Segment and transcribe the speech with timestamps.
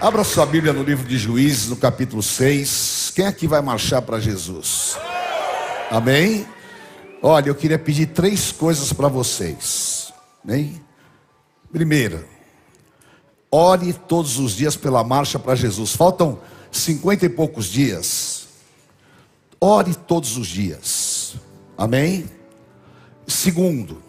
[0.00, 3.12] Abra sua Bíblia no livro de Juízes, no capítulo 6.
[3.14, 4.96] Quem aqui vai marchar para Jesus?
[5.90, 6.46] Amém?
[7.22, 10.10] Olha, eu queria pedir três coisas para vocês.
[10.42, 10.82] Amém?
[11.70, 12.24] Primeira,
[13.52, 15.94] ore todos os dias pela marcha para Jesus.
[15.94, 16.38] Faltam
[16.72, 18.48] cinquenta e poucos dias.
[19.60, 21.34] Ore todos os dias.
[21.76, 22.24] Amém?
[23.26, 24.02] Segundo,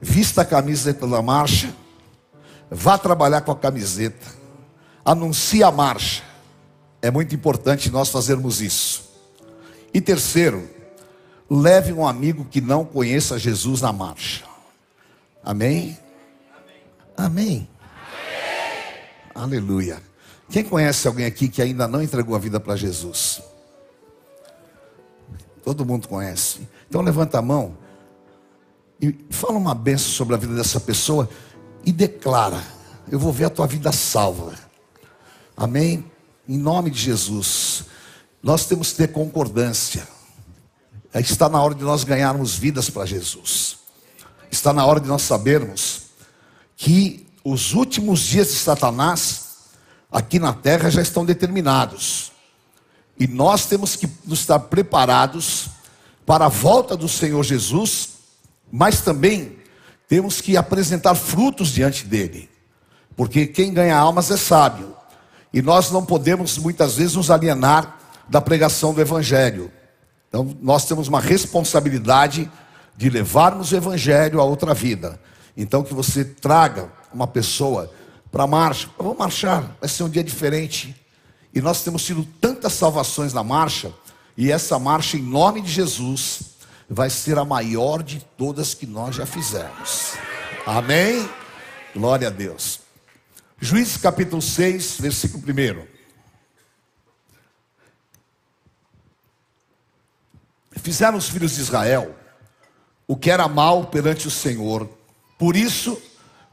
[0.00, 1.72] vista a camiseta da marcha,
[2.68, 4.41] vá trabalhar com a camiseta,
[5.04, 6.22] anuncie a marcha.
[7.00, 9.10] É muito importante nós fazermos isso.
[9.92, 10.68] E terceiro,
[11.50, 14.44] leve um amigo que não conheça Jesus na marcha.
[15.44, 15.98] Amém?
[17.16, 17.16] Amém.
[17.16, 17.68] Amém.
[19.34, 20.02] Aleluia.
[20.48, 23.42] Quem conhece alguém aqui que ainda não entregou a vida para Jesus?
[25.64, 26.66] Todo mundo conhece.
[26.88, 27.76] Então levanta a mão
[29.00, 31.28] e fala uma benção sobre a vida dessa pessoa
[31.84, 32.62] e declara:
[33.10, 34.52] Eu vou ver a tua vida salva.
[35.62, 36.04] Amém?
[36.48, 37.84] Em nome de Jesus.
[38.42, 40.06] Nós temos que ter concordância.
[41.14, 43.78] Está na hora de nós ganharmos vidas para Jesus.
[44.50, 46.02] Está na hora de nós sabermos
[46.76, 49.44] que os últimos dias de Satanás
[50.10, 52.32] aqui na terra já estão determinados.
[53.18, 55.68] E nós temos que nos estar preparados
[56.26, 58.12] para a volta do Senhor Jesus
[58.72, 59.58] mas também
[60.08, 62.48] temos que apresentar frutos diante dele,
[63.14, 64.96] porque quem ganha almas é sábio,
[65.52, 69.70] e nós não podemos muitas vezes nos alienar da pregação do Evangelho.
[70.28, 72.50] Então, nós temos uma responsabilidade
[72.96, 75.20] de levarmos o Evangelho a outra vida.
[75.56, 77.90] Então, que você traga uma pessoa
[78.30, 80.96] para a marcha, vamos marchar, vai ser um dia diferente.
[81.54, 83.92] E nós temos tido tantas salvações na marcha,
[84.34, 86.40] e essa marcha, em nome de Jesus,
[86.88, 90.14] vai ser a maior de todas que nós já fizemos.
[90.66, 91.28] Amém?
[91.94, 92.81] Glória a Deus.
[93.64, 95.86] Juízes capítulo 6, versículo 1.
[100.82, 102.12] Fizeram os filhos de Israel
[103.06, 104.90] o que era mal perante o Senhor.
[105.38, 105.96] Por isso,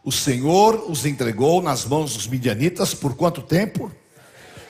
[0.03, 3.91] o Senhor os entregou nas mãos dos midianitas por quanto tempo?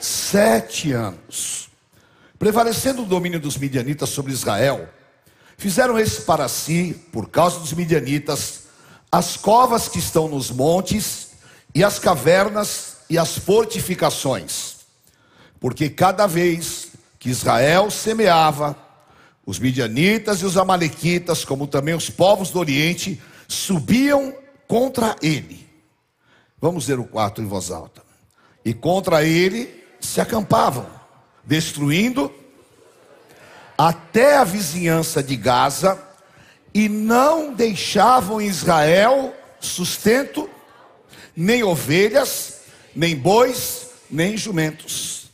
[0.00, 1.68] Sete anos.
[2.38, 4.88] Prevalecendo o domínio dos midianitas sobre Israel,
[5.58, 8.62] Fizeram esse para si, por causa dos midianitas,
[9.12, 11.29] as covas que estão nos montes,
[11.74, 14.76] e as cavernas e as fortificações.
[15.58, 16.88] Porque cada vez
[17.18, 18.76] que Israel semeava,
[19.44, 24.32] os midianitas e os amalequitas, como também os povos do Oriente, subiam
[24.68, 25.68] contra ele.
[26.60, 28.02] Vamos ver o quarto em voz alta.
[28.64, 30.86] E contra ele se acampavam,
[31.44, 32.32] destruindo
[33.76, 35.98] até a vizinhança de Gaza
[36.72, 40.48] e não deixavam Israel sustento,
[41.36, 42.60] nem ovelhas,
[42.94, 45.30] nem bois, nem jumentos,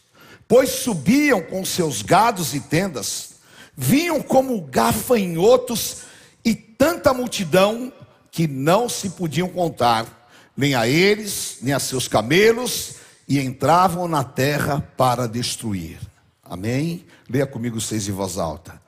[0.47, 3.37] pois subiam com seus gados e tendas,
[3.77, 5.99] vinham como gafanhotos
[6.45, 7.93] e tanta multidão
[8.31, 12.97] que não se podiam contar, nem a eles, nem a seus camelos,
[13.29, 15.99] e entravam na terra para destruir.
[16.45, 17.05] Amém?
[17.29, 18.81] Leia comigo seis em voz alta.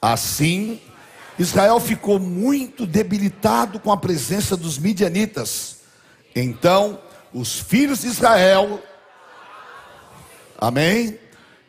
[0.00, 0.80] Assim,
[1.38, 5.75] Israel ficou muito debilitado com a presença dos midianitas.
[6.38, 7.00] Então,
[7.32, 8.82] os filhos de Israel,
[10.58, 11.18] amém?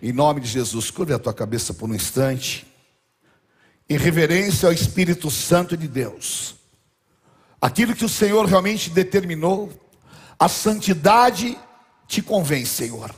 [0.02, 2.68] Em nome de Jesus, curve a tua cabeça por um instante,
[3.90, 6.56] em reverência ao Espírito Santo de Deus.
[7.62, 9.72] Aquilo que o Senhor realmente determinou,
[10.38, 11.58] a santidade
[12.06, 13.16] te convém, Senhor.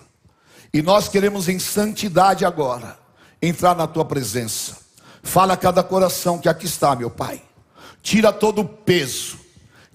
[0.72, 3.00] E nós queremos em santidade agora
[3.42, 4.78] entrar na tua presença.
[5.24, 7.42] Fala a cada coração que aqui está, meu Pai.
[8.04, 9.40] Tira todo o peso.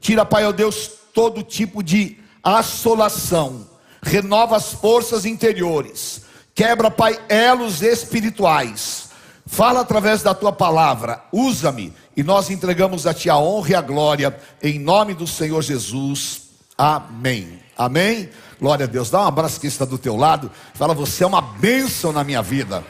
[0.01, 3.67] Tira, Pai, ó Deus, todo tipo de assolação.
[4.03, 6.23] Renova as forças interiores.
[6.55, 9.09] Quebra, Pai, elos espirituais.
[9.47, 11.23] Fala através da tua palavra.
[11.33, 11.93] Usa-me.
[12.17, 14.39] E nós entregamos a ti a honra e a glória.
[14.63, 16.43] Em nome do Senhor Jesus.
[16.77, 17.61] Amém.
[17.77, 18.29] Amém.
[18.61, 19.11] Glória a Deus.
[19.11, 20.51] Dá um abraço que está do teu lado.
[20.75, 22.85] Fala, você é uma bênção na minha vida.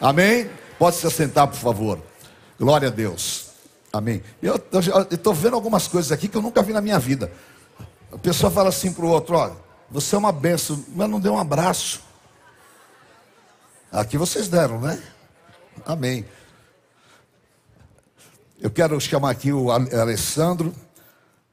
[0.00, 0.50] Amém?
[0.78, 2.00] Pode se assentar, por favor.
[2.58, 3.48] Glória a Deus.
[3.92, 4.22] Amém.
[4.42, 4.60] Eu
[5.10, 7.32] estou vendo algumas coisas aqui que eu nunca vi na minha vida.
[8.10, 9.56] A pessoa fala assim para o outro: olha,
[9.90, 12.02] você é uma benção, mas não deu um abraço.
[13.90, 15.02] Aqui vocês deram, né?
[15.84, 16.24] Amém.
[18.60, 20.74] Eu quero chamar aqui o Alessandro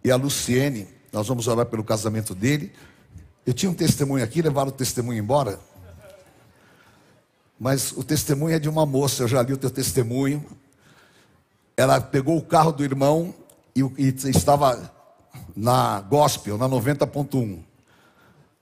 [0.03, 0.87] e a Luciene.
[1.13, 2.73] Nós vamos orar pelo casamento dele.
[3.45, 5.59] Eu tinha um testemunho aqui, levaram o testemunho embora.
[7.59, 10.43] Mas o testemunho é de uma moça, eu já li o teu testemunho.
[11.77, 13.33] Ela pegou o carro do irmão
[13.75, 14.91] e, e estava
[15.55, 17.59] na gospel, na 90.1.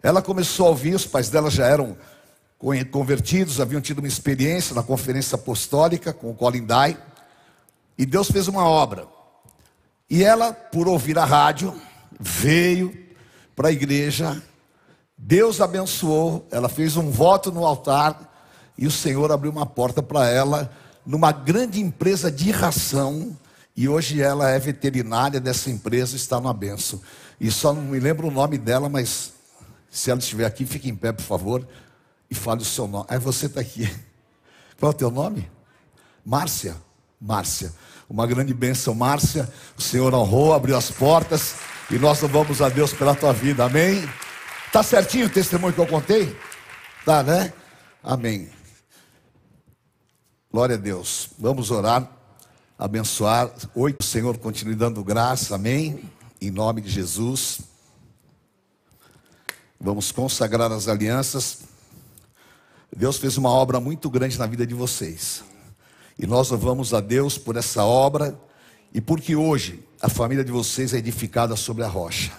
[0.02, 1.98] Ela começou a ouvir, os pais dela já eram
[2.92, 6.98] convertidos, haviam tido uma experiência na conferência apostólica com o Colin Dye,
[7.98, 9.08] e Deus fez uma obra.
[10.10, 11.74] E ela, por ouvir a rádio,
[12.20, 12.98] veio
[13.56, 14.42] para a igreja,
[15.18, 18.32] Deus abençoou, ela fez um voto no altar,
[18.78, 20.72] e o Senhor abriu uma porta para ela
[21.06, 23.38] numa grande empresa de ração,
[23.76, 27.02] e hoje ela é veterinária dessa empresa, está na benção.
[27.40, 29.34] E só não me lembro o nome dela, mas
[29.90, 31.68] se ela estiver aqui, fique em pé, por favor,
[32.30, 33.06] e fale o seu nome.
[33.10, 33.88] Aí você está aqui.
[34.80, 35.50] Qual é o teu nome?
[36.26, 36.76] Márcia.
[37.20, 37.74] Márcia.
[38.10, 39.52] Uma grande bênção, Márcia.
[39.78, 41.56] O Senhor honrou, abriu as portas,
[41.90, 43.66] e nós louvamos a Deus pela tua vida.
[43.66, 44.08] Amém?
[44.72, 46.36] Tá certinho o testemunho que eu contei?
[47.06, 47.54] Tá, né?
[48.04, 48.50] Amém.
[50.52, 51.30] Glória a Deus.
[51.40, 52.08] Vamos orar,
[52.78, 53.52] abençoar.
[53.76, 55.56] Oi, o Senhor continue dando graça.
[55.56, 56.10] Amém.
[56.42, 57.62] Em nome de Jesus.
[59.80, 61.60] Vamos consagrar as alianças.
[62.96, 65.44] Deus fez uma obra muito grande na vida de vocês.
[66.18, 68.40] E nós louvamos a Deus por essa obra
[68.94, 72.32] e porque hoje a família de vocês é edificada sobre a rocha.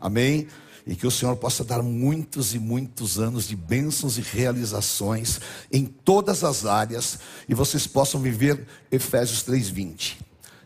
[0.00, 0.48] Amém?
[0.88, 5.38] E que o Senhor possa dar muitos e muitos anos de bênçãos e realizações
[5.70, 10.16] em todas as áreas e vocês possam viver Efésios 3:20.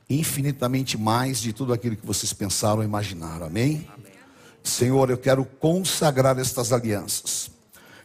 [0.09, 3.47] Infinitamente mais de tudo aquilo que vocês pensaram ou imaginaram.
[3.47, 3.89] Amém?
[3.93, 4.13] Amém?
[4.63, 7.51] Senhor, eu quero consagrar estas alianças.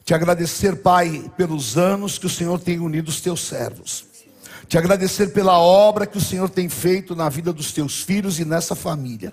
[0.03, 4.05] Te agradecer, Pai, pelos anos que o Senhor tem unido os teus servos.
[4.67, 8.45] Te agradecer pela obra que o Senhor tem feito na vida dos teus filhos e
[8.45, 9.31] nessa família.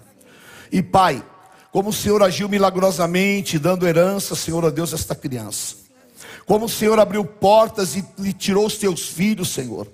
[0.70, 1.24] E Pai,
[1.74, 5.74] como o Senhor agiu milagrosamente, dando herança, Senhor, a Deus, a esta criança.
[6.46, 9.88] Como o Senhor abriu portas e, e tirou os teus filhos, Senhor,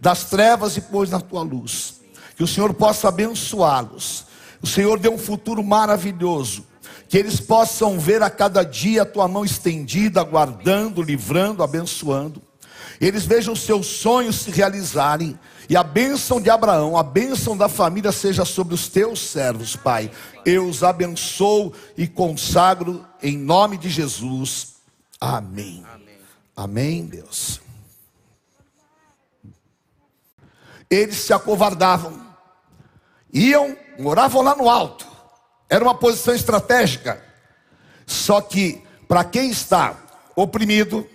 [0.00, 1.94] das trevas e pôs na tua luz.
[2.36, 4.26] Que o Senhor possa abençoá-los.
[4.62, 6.64] O Senhor deu um futuro maravilhoso.
[7.08, 12.40] Que eles possam ver a cada dia a tua mão estendida, guardando, livrando, abençoando.
[13.00, 15.38] Eles vejam seus sonhos se realizarem
[15.68, 20.10] e a bênção de Abraão, a bênção da família seja sobre os teus servos, Pai.
[20.44, 24.74] Eu os abençoo e consagro em nome de Jesus.
[25.20, 25.84] Amém.
[25.92, 26.18] Amém,
[26.54, 27.60] Amém Deus.
[30.90, 32.20] Eles se acovardavam,
[33.32, 35.06] iam, moravam lá no alto,
[35.68, 37.24] era uma posição estratégica.
[38.06, 39.96] Só que, para quem está
[40.36, 41.08] oprimido,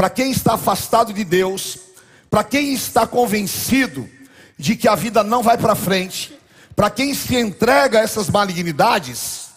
[0.00, 1.78] para quem está afastado de Deus,
[2.30, 4.08] para quem está convencido
[4.56, 6.40] de que a vida não vai para frente,
[6.74, 9.50] para quem se entrega a essas malignidades,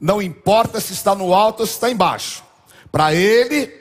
[0.00, 2.42] não importa se está no alto ou se está embaixo,
[2.90, 3.72] para ele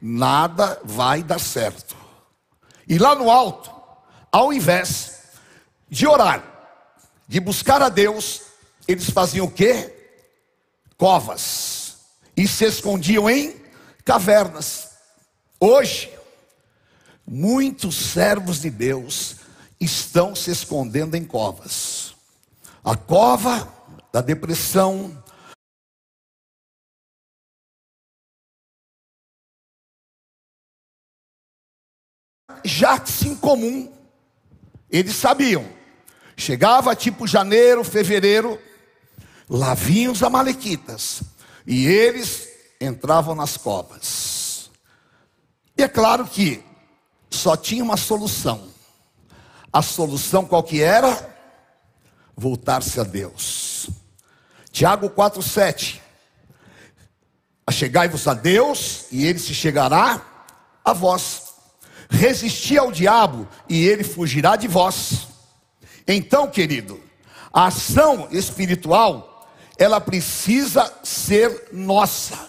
[0.00, 1.96] nada vai dar certo.
[2.88, 3.68] E lá no alto,
[4.30, 5.22] ao invés
[5.90, 6.40] de orar,
[7.26, 8.42] de buscar a Deus,
[8.86, 9.92] eles faziam o quê?
[10.96, 11.96] Covas
[12.36, 13.56] e se escondiam em
[14.04, 14.87] cavernas.
[15.60, 16.18] Hoje,
[17.30, 19.36] Muitos servos de Deus
[19.78, 22.14] estão se escondendo em covas.
[22.82, 23.70] A cova
[24.10, 25.22] da depressão,
[32.64, 33.92] já se incomum.
[34.88, 35.70] Eles sabiam.
[36.34, 38.58] Chegava tipo janeiro, fevereiro,
[39.50, 41.22] lá vinham os amalequitas.
[41.66, 42.48] E eles
[42.80, 44.37] entravam nas covas.
[45.78, 46.64] E é claro que
[47.30, 48.68] só tinha uma solução.
[49.72, 51.36] A solução qual que era?
[52.36, 53.88] Voltar-se a Deus.
[54.72, 56.00] Tiago 4:7.
[57.64, 60.20] Achegai-vos a Deus e ele se chegará
[60.84, 61.44] a vós.
[62.10, 65.28] Resisti ao diabo e ele fugirá de vós.
[66.08, 67.00] Então, querido,
[67.52, 72.48] a ação espiritual, ela precisa ser nossa.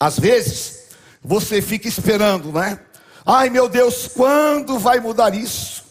[0.00, 0.81] Às vezes,
[1.22, 2.78] você fica esperando, né?
[3.24, 5.84] Ai meu Deus, quando vai mudar isso?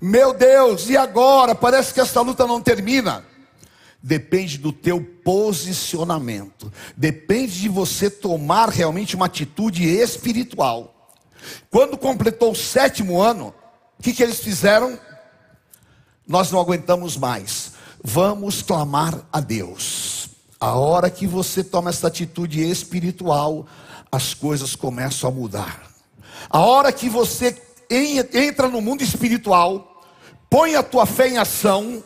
[0.00, 1.54] Meu Deus, e agora?
[1.54, 3.24] Parece que essa luta não termina.
[4.02, 6.72] Depende do teu posicionamento.
[6.96, 11.14] Depende de você tomar realmente uma atitude espiritual.
[11.70, 13.54] Quando completou o sétimo ano,
[13.98, 14.98] o que, que eles fizeram?
[16.26, 17.72] Nós não aguentamos mais.
[18.02, 20.30] Vamos clamar a Deus.
[20.58, 23.66] A hora que você toma essa atitude espiritual,
[24.10, 25.90] as coisas começam a mudar.
[26.48, 30.02] A hora que você entra no mundo espiritual,
[30.48, 32.02] põe a tua fé em ação,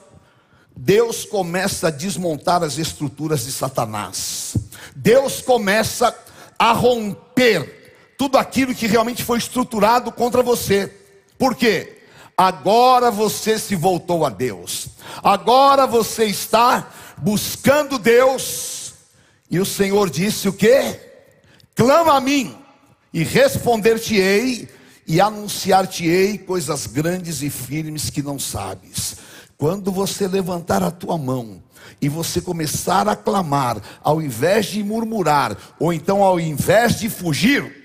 [0.76, 4.56] Deus começa a desmontar as estruturas de Satanás.
[4.94, 6.16] Deus começa
[6.58, 10.92] a romper tudo aquilo que realmente foi estruturado contra você.
[11.38, 12.02] Por quê?
[12.36, 14.88] Agora você se voltou a Deus.
[15.22, 18.94] Agora você está buscando Deus
[19.50, 21.13] E o Senhor disse o que?
[21.74, 22.56] Clama a mim,
[23.12, 24.68] e responder-te-ei,
[25.06, 29.16] e anunciar-te-ei coisas grandes e firmes que não sabes.
[29.56, 31.62] Quando você levantar a tua mão
[32.00, 37.84] e você começar a clamar, ao invés de murmurar, ou então ao invés de fugir,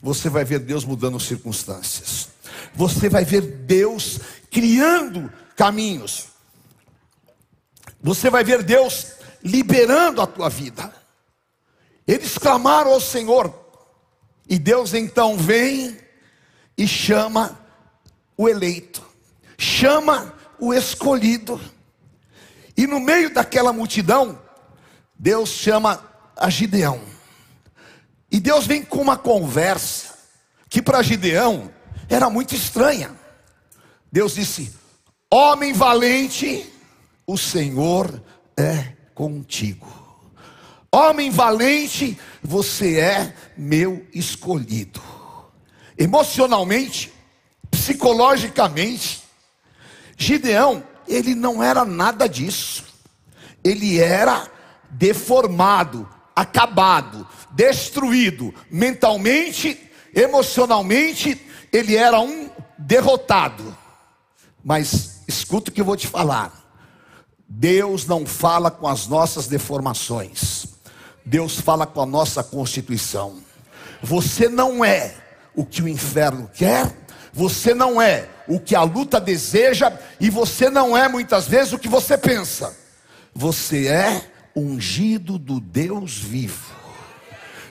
[0.00, 2.28] você vai ver Deus mudando circunstâncias.
[2.74, 4.20] Você vai ver Deus
[4.50, 6.26] criando caminhos.
[8.00, 9.06] Você vai ver Deus
[9.42, 10.92] liberando a tua vida.
[12.08, 13.52] Eles clamaram ao Senhor,
[14.48, 15.94] e Deus então vem
[16.76, 17.60] e chama
[18.34, 19.06] o eleito,
[19.58, 21.60] chama o escolhido.
[22.74, 24.40] E no meio daquela multidão,
[25.18, 26.02] Deus chama
[26.34, 26.98] a Gideão.
[28.32, 30.16] E Deus vem com uma conversa
[30.70, 31.70] que para Gideão
[32.08, 33.14] era muito estranha.
[34.10, 34.72] Deus disse:
[35.30, 36.72] Homem valente,
[37.26, 38.22] o Senhor
[38.56, 39.97] é contigo.
[40.90, 45.02] Homem valente, você é meu escolhido.
[45.96, 47.12] Emocionalmente,
[47.70, 49.22] psicologicamente,
[50.16, 52.84] Gideão, ele não era nada disso.
[53.62, 54.50] Ele era
[54.90, 61.40] deformado, acabado, destruído mentalmente, emocionalmente,
[61.72, 63.76] ele era um derrotado.
[64.64, 66.52] Mas escuta o que eu vou te falar.
[67.48, 70.67] Deus não fala com as nossas deformações.
[71.28, 73.36] Deus fala com a nossa constituição.
[74.02, 75.14] Você não é
[75.54, 76.90] o que o inferno quer,
[77.34, 81.78] você não é o que a luta deseja, e você não é muitas vezes o
[81.78, 82.74] que você pensa.
[83.34, 84.22] Você é
[84.56, 86.74] ungido do Deus vivo.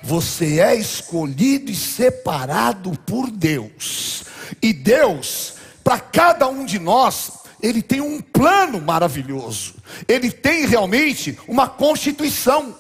[0.04, 4.24] Você é escolhido e separado por Deus.
[4.62, 9.74] E Deus, para cada um de nós, Ele tem um plano maravilhoso.
[10.08, 12.76] Ele tem realmente uma constituição.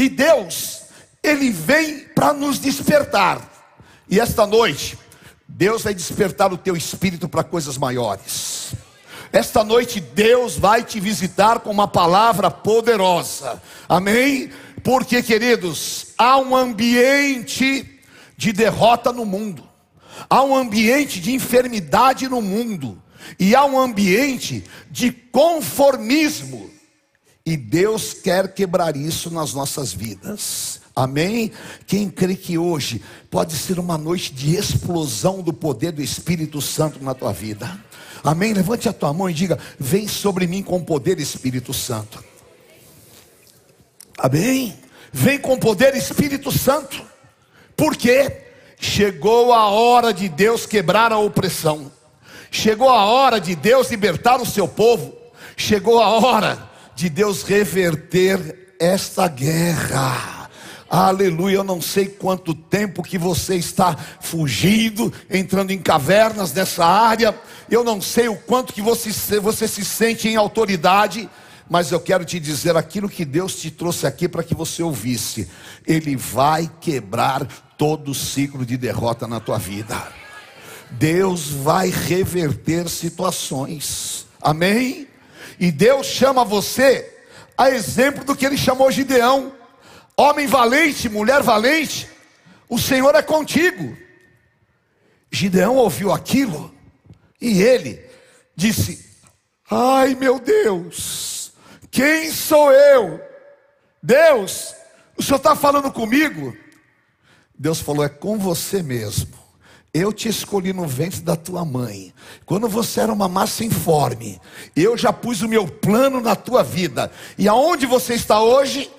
[0.00, 0.84] E Deus,
[1.22, 3.46] Ele vem para nos despertar.
[4.08, 4.98] E esta noite,
[5.46, 8.72] Deus vai despertar o teu espírito para coisas maiores.
[9.30, 13.62] Esta noite Deus vai te visitar com uma palavra poderosa.
[13.86, 14.50] Amém?
[14.82, 18.00] Porque, queridos, há um ambiente
[18.38, 19.68] de derrota no mundo.
[20.30, 23.00] Há um ambiente de enfermidade no mundo.
[23.38, 26.79] E há um ambiente de conformismo.
[27.44, 30.80] E Deus quer quebrar isso nas nossas vidas.
[30.94, 31.50] Amém?
[31.86, 37.02] Quem crê que hoje pode ser uma noite de explosão do poder do Espírito Santo
[37.02, 37.82] na tua vida.
[38.22, 38.52] Amém?
[38.52, 42.22] Levante a tua mão e diga: Vem sobre mim com poder, Espírito Santo.
[44.18, 44.76] Amém?
[45.10, 47.02] Vem com poder, Espírito Santo.
[47.74, 48.42] Porque
[48.78, 51.90] chegou a hora de Deus quebrar a opressão.
[52.50, 55.14] Chegou a hora de Deus libertar o seu povo.
[55.56, 56.69] Chegou a hora
[57.00, 60.50] de Deus reverter esta guerra.
[60.86, 67.34] Aleluia, eu não sei quanto tempo que você está fugindo, entrando em cavernas nessa área.
[67.70, 71.26] Eu não sei o quanto que você, você se sente em autoridade,
[71.70, 75.48] mas eu quero te dizer aquilo que Deus te trouxe aqui para que você ouvisse.
[75.86, 77.46] Ele vai quebrar
[77.78, 79.96] todo o ciclo de derrota na tua vida.
[80.90, 84.26] Deus vai reverter situações.
[84.42, 85.09] Amém?
[85.60, 87.18] E Deus chama você
[87.56, 89.54] a exemplo do que ele chamou Gideão.
[90.16, 92.08] Homem valente, mulher valente,
[92.66, 93.94] o Senhor é contigo.
[95.30, 96.74] Gideão ouviu aquilo
[97.38, 98.02] e ele
[98.56, 99.06] disse:
[99.70, 101.52] Ai meu Deus,
[101.90, 103.20] quem sou eu?
[104.02, 104.74] Deus,
[105.14, 106.56] o Senhor está falando comigo?
[107.54, 109.39] Deus falou: É com você mesmo.
[109.92, 112.14] Eu te escolhi no ventre da tua mãe.
[112.46, 114.40] Quando você era uma massa informe,
[114.76, 117.10] eu já pus o meu plano na tua vida.
[117.36, 118.90] E aonde você está hoje?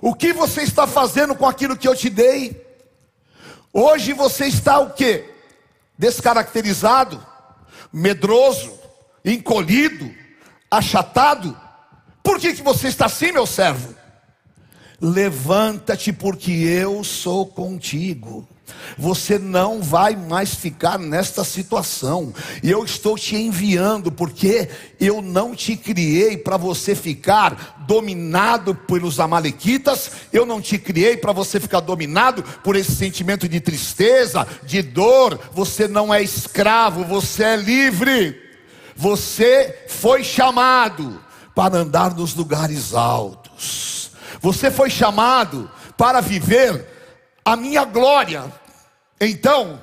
[0.00, 2.60] O que você está fazendo com aquilo que eu te dei?
[3.72, 5.24] Hoje você está o que?
[5.96, 7.24] Descaracterizado,
[7.92, 8.72] medroso,
[9.24, 10.12] encolhido,
[10.68, 11.56] achatado.
[12.22, 13.94] Por que, que você está assim, meu servo?
[15.00, 18.48] Levanta-te, porque eu sou contigo.
[18.96, 22.32] Você não vai mais ficar nesta situação.
[22.62, 24.68] E eu estou te enviando porque
[25.00, 31.32] eu não te criei para você ficar dominado pelos amalequitas, eu não te criei para
[31.32, 35.38] você ficar dominado por esse sentimento de tristeza, de dor.
[35.52, 38.36] Você não é escravo, você é livre.
[38.96, 41.22] Você foi chamado
[41.54, 44.10] para andar nos lugares altos.
[44.40, 46.97] Você foi chamado para viver
[47.52, 48.52] a minha glória.
[49.18, 49.82] Então,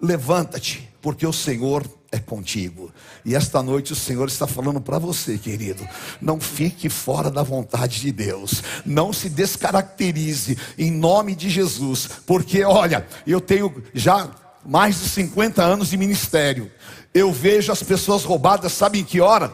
[0.00, 2.92] levanta-te, porque o Senhor é contigo.
[3.24, 5.86] E esta noite o Senhor está falando para você, querido.
[6.20, 8.62] Não fique fora da vontade de Deus.
[8.86, 12.08] Não se descaracterize em nome de Jesus.
[12.24, 14.30] Porque, olha, eu tenho já
[14.64, 16.70] mais de 50 anos de ministério.
[17.12, 19.52] Eu vejo as pessoas roubadas, sabe em que hora?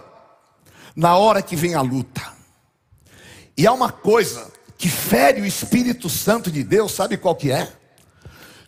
[0.95, 2.23] Na hora que vem a luta.
[3.57, 7.71] E há uma coisa que fere o Espírito Santo de Deus, sabe qual que é?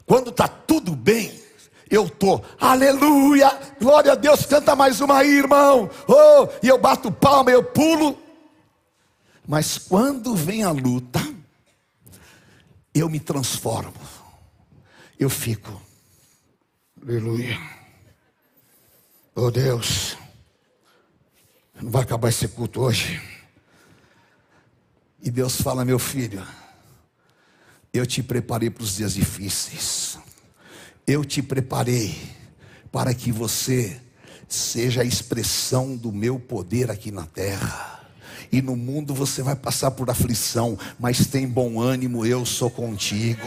[0.04, 1.40] Quando está tudo bem,
[1.88, 3.48] eu tô, aleluia,
[3.80, 5.88] glória a Deus, canta mais uma aí, irmão.
[6.08, 8.20] Oh, e eu bato palma, eu pulo.
[9.46, 11.20] Mas quando vem a luta,
[12.92, 13.94] eu me transformo.
[15.16, 15.80] Eu fico,
[17.00, 17.56] aleluia.
[19.36, 20.16] Oh Deus,
[21.80, 23.39] não vai acabar esse culto hoje.
[25.22, 26.42] E Deus fala, meu filho,
[27.92, 30.18] eu te preparei para os dias difíceis.
[31.06, 32.16] Eu te preparei
[32.90, 34.00] para que você
[34.48, 37.99] seja a expressão do meu poder aqui na terra.
[38.52, 43.46] E no mundo você vai passar por aflição, mas tem bom ânimo, eu sou contigo.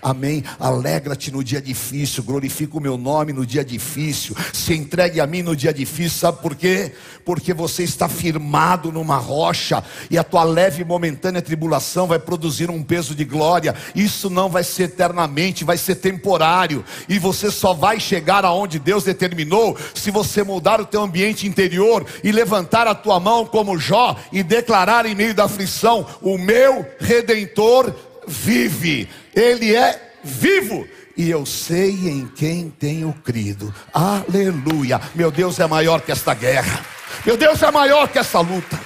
[0.00, 0.44] Amém?
[0.60, 5.42] Alegra-te no dia difícil, glorifica o meu nome no dia difícil, se entregue a mim
[5.42, 6.92] no dia difícil, sabe por quê?
[7.24, 12.70] Porque você está firmado numa rocha e a tua leve e momentânea tribulação vai produzir
[12.70, 13.74] um peso de glória.
[13.92, 19.02] Isso não vai ser eternamente, vai ser temporário, e você só vai chegar aonde Deus
[19.02, 24.16] determinou se você mudar o teu ambiente interior e levantar a tua mão como Jó
[24.30, 27.94] e declarar em meio da aflição: O meu redentor
[28.26, 30.86] vive, ele é vivo.
[31.16, 33.72] E eu sei em quem tenho crido.
[33.92, 35.00] Aleluia.
[35.14, 36.84] Meu Deus é maior que esta guerra.
[37.24, 38.80] Meu Deus é maior que essa luta.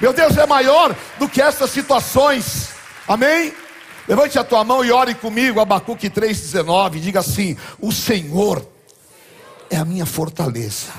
[0.00, 2.68] Meu Deus é maior do que essas situações.
[3.06, 3.52] Amém?
[4.06, 7.00] Levante a tua mão e ore comigo, Abacuque 3,19.
[7.00, 8.64] Diga assim: O Senhor
[9.70, 10.92] é a minha fortaleza.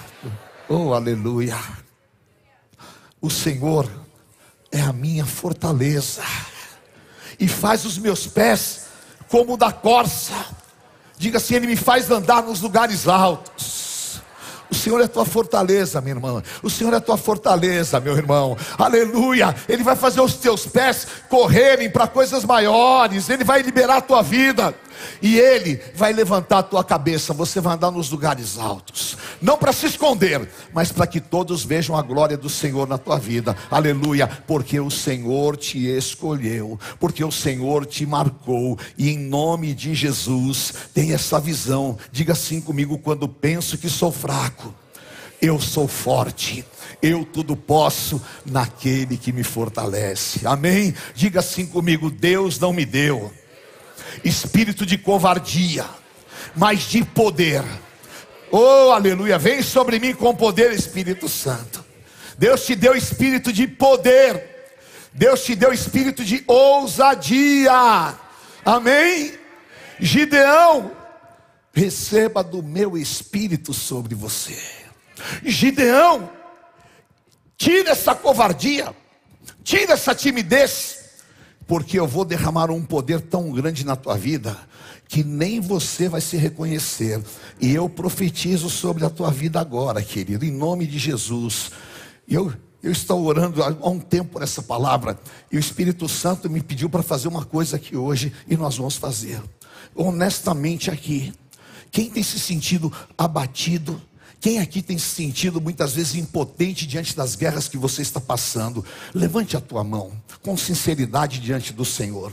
[0.67, 1.57] Oh, aleluia.
[3.21, 3.89] O Senhor
[4.73, 6.23] é a minha fortaleza,
[7.39, 8.87] e faz os meus pés
[9.29, 10.33] como o da corça.
[11.17, 14.21] Diga assim: Ele me faz andar nos lugares altos.
[14.69, 16.41] O Senhor é tua fortaleza, minha irmã.
[16.63, 18.57] O Senhor é tua fortaleza, meu irmão.
[18.75, 19.55] Aleluia.
[19.69, 23.29] Ele vai fazer os teus pés correrem para coisas maiores.
[23.29, 24.73] Ele vai liberar a tua vida.
[25.21, 27.33] E Ele vai levantar a tua cabeça.
[27.33, 29.17] Você vai andar nos lugares altos.
[29.41, 33.17] Não para se esconder, mas para que todos vejam a glória do Senhor na tua
[33.17, 33.55] vida.
[33.69, 34.27] Aleluia.
[34.27, 36.79] Porque o Senhor te escolheu.
[36.99, 38.77] Porque o Senhor te marcou.
[38.97, 41.97] E em nome de Jesus, tem essa visão.
[42.11, 44.73] Diga assim comigo: quando penso que sou fraco,
[45.41, 46.65] eu sou forte
[47.03, 50.47] eu tudo posso naquele que me fortalece.
[50.47, 50.95] Amém?
[51.13, 53.29] Diga assim comigo: Deus não me deu
[54.23, 55.85] espírito de covardia,
[56.55, 57.63] mas de poder.
[58.51, 59.37] Oh, aleluia!
[59.37, 61.83] Vem sobre mim com poder, Espírito Santo.
[62.37, 64.51] Deus te deu espírito de poder.
[65.13, 68.13] Deus te deu espírito de ousadia.
[68.65, 69.33] Amém?
[69.99, 70.91] Gideão,
[71.73, 74.57] receba do meu espírito sobre você.
[75.43, 76.29] Gideão,
[77.57, 78.93] tira essa covardia,
[79.63, 80.92] tira essa timidez
[81.67, 84.57] porque eu vou derramar um poder tão grande na tua vida
[85.07, 87.21] que nem você vai se reconhecer.
[87.61, 91.71] E eu profetizo sobre a tua vida agora, querido, em nome de Jesus.
[92.27, 92.51] Eu
[92.83, 95.17] eu estou orando há um tempo por essa palavra
[95.49, 98.97] e o Espírito Santo me pediu para fazer uma coisa aqui hoje e nós vamos
[98.97, 99.41] fazer.
[99.95, 101.31] Honestamente aqui,
[101.89, 104.01] quem tem se sentido abatido,
[104.43, 108.83] quem aqui tem se sentido muitas vezes impotente diante das guerras que você está passando?
[109.13, 112.29] Levante a tua mão com sinceridade diante do Senhor.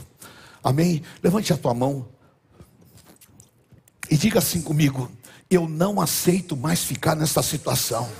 [0.60, 1.04] Amém?
[1.22, 2.08] Levante a tua mão
[4.10, 5.08] e diga assim comigo:
[5.48, 8.10] Eu não aceito mais ficar nessa situação.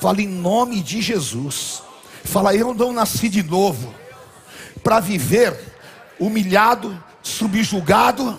[0.00, 1.82] Fala em nome de Jesus.
[2.22, 3.92] Fala, eu não nasci de novo
[4.84, 5.58] para viver
[6.20, 8.38] humilhado, subjugado.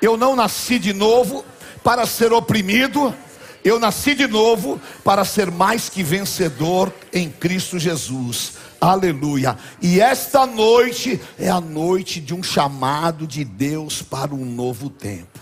[0.00, 1.44] Eu não nasci de novo
[1.84, 3.14] para ser oprimido,
[3.62, 8.54] eu nasci de novo para ser mais que vencedor em Cristo Jesus.
[8.80, 9.56] Aleluia.
[9.82, 15.40] E esta noite é a noite de um chamado de Deus para um novo tempo.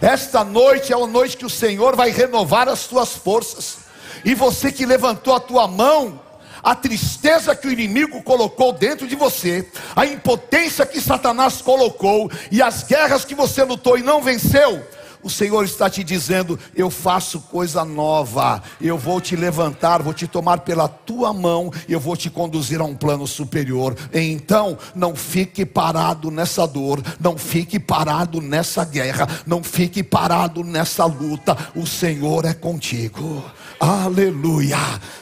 [0.00, 3.78] Esta noite é a noite que o Senhor vai renovar as tuas forças.
[4.24, 6.20] E você que levantou a tua mão,
[6.62, 12.62] a tristeza que o inimigo colocou dentro de você, a impotência que Satanás colocou e
[12.62, 14.82] as guerras que você lutou e não venceu,
[15.22, 20.26] o Senhor está te dizendo: Eu faço coisa nova, eu vou te levantar, vou te
[20.26, 23.96] tomar pela tua mão, eu vou te conduzir a um plano superior.
[24.12, 31.04] Então, não fique parado nessa dor, não fique parado nessa guerra, não fique parado nessa
[31.04, 31.56] luta.
[31.74, 33.44] O Senhor é contigo.
[33.78, 34.78] Aleluia.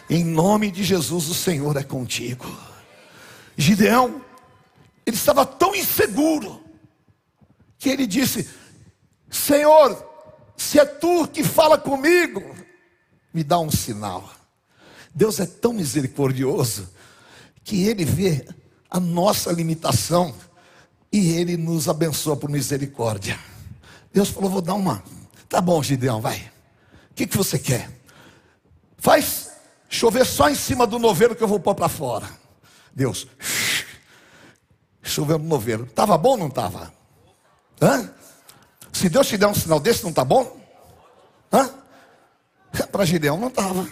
[0.08, 2.46] Em nome de Jesus, o Senhor é contigo.
[3.56, 4.20] Gideão,
[5.04, 6.60] ele estava tão inseguro
[7.78, 8.48] que ele disse:
[9.30, 10.04] Senhor,
[10.56, 12.54] se é tu que fala comigo,
[13.32, 14.28] me dá um sinal.
[15.14, 16.88] Deus é tão misericordioso
[17.62, 18.46] que ele vê
[18.90, 20.34] a nossa limitação
[21.12, 23.38] e ele nos abençoa por misericórdia.
[24.12, 25.02] Deus falou: Vou dar uma.
[25.48, 26.50] Tá bom, Gideão, vai.
[27.10, 27.90] O que, que você quer?
[28.98, 29.50] Faz
[29.88, 32.28] chover só em cima do noveiro que eu vou pôr para fora.
[32.94, 33.26] Deus,
[35.02, 35.84] choveu no noveiro.
[35.84, 36.92] Estava bom ou não estava?
[37.80, 38.12] Hã?
[38.98, 40.58] Se Deus te der um sinal desse, não está bom?
[41.52, 41.70] Hã?
[42.90, 43.88] Para Gideão não estava.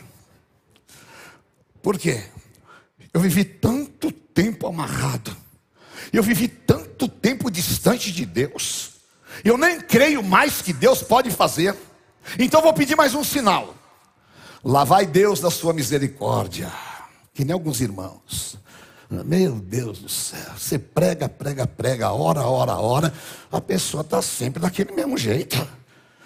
[1.80, 2.24] Por quê?
[3.14, 5.36] Eu vivi tanto tempo amarrado.
[6.12, 8.94] Eu vivi tanto tempo distante de Deus.
[9.44, 11.76] Eu nem creio mais que Deus pode fazer.
[12.36, 13.76] Então vou pedir mais um sinal.
[14.64, 16.68] Lá vai Deus da sua misericórdia.
[17.32, 18.58] Que nem alguns irmãos.
[19.08, 23.14] Meu Deus do céu, você prega, prega, prega, hora, hora, hora,
[23.52, 25.66] a pessoa está sempre daquele mesmo jeito.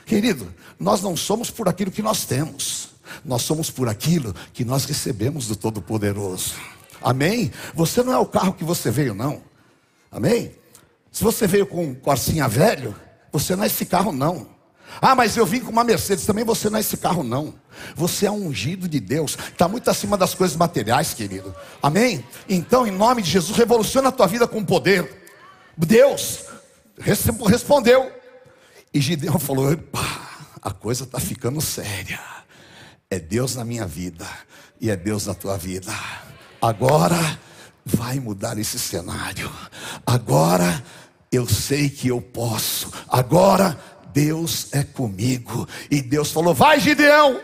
[0.07, 2.89] Querido, nós não somos por aquilo que nós temos,
[3.23, 6.55] nós somos por aquilo que nós recebemos do Todo-Poderoso.
[7.03, 7.53] Amém?
[7.75, 9.43] Você não é o carro que você veio, não.
[10.11, 10.53] Amém?
[11.13, 12.95] Se você veio com um Corsinha velho,
[13.31, 14.47] você não é esse carro, não.
[15.01, 17.55] Ah, mas eu vim com uma Mercedes, também você não é esse carro, não.
[17.95, 21.55] Você é um ungido de Deus, está muito acima das coisas materiais, querido.
[21.83, 22.25] Amém?
[22.49, 25.21] Então, em nome de Jesus, revoluciona a tua vida com poder.
[25.77, 26.45] Deus
[26.99, 28.11] respondeu.
[28.93, 29.77] E Gideão falou:
[30.61, 32.21] a coisa está ficando séria.
[33.09, 34.27] É Deus na minha vida
[34.81, 35.93] e é Deus na tua vida.
[36.63, 37.39] Agora
[37.85, 39.51] vai mudar esse cenário.
[40.07, 40.83] Agora
[41.33, 42.91] eu sei que eu posso.
[43.09, 43.79] Agora
[44.13, 45.69] Deus é comigo.
[45.91, 47.41] E Deus falou: Vai, Gideão,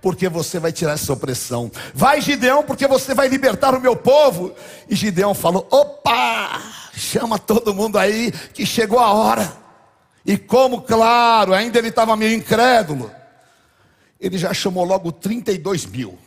[0.00, 1.70] porque você vai tirar essa opressão.
[1.94, 4.54] Vai, Gideão, porque você vai libertar o meu povo.
[4.88, 6.60] E Gideão falou: Opa,
[6.94, 9.64] chama todo mundo aí, que chegou a hora.
[10.26, 13.10] E como, claro, ainda ele estava meio incrédulo,
[14.18, 16.18] ele já chamou logo 32 mil.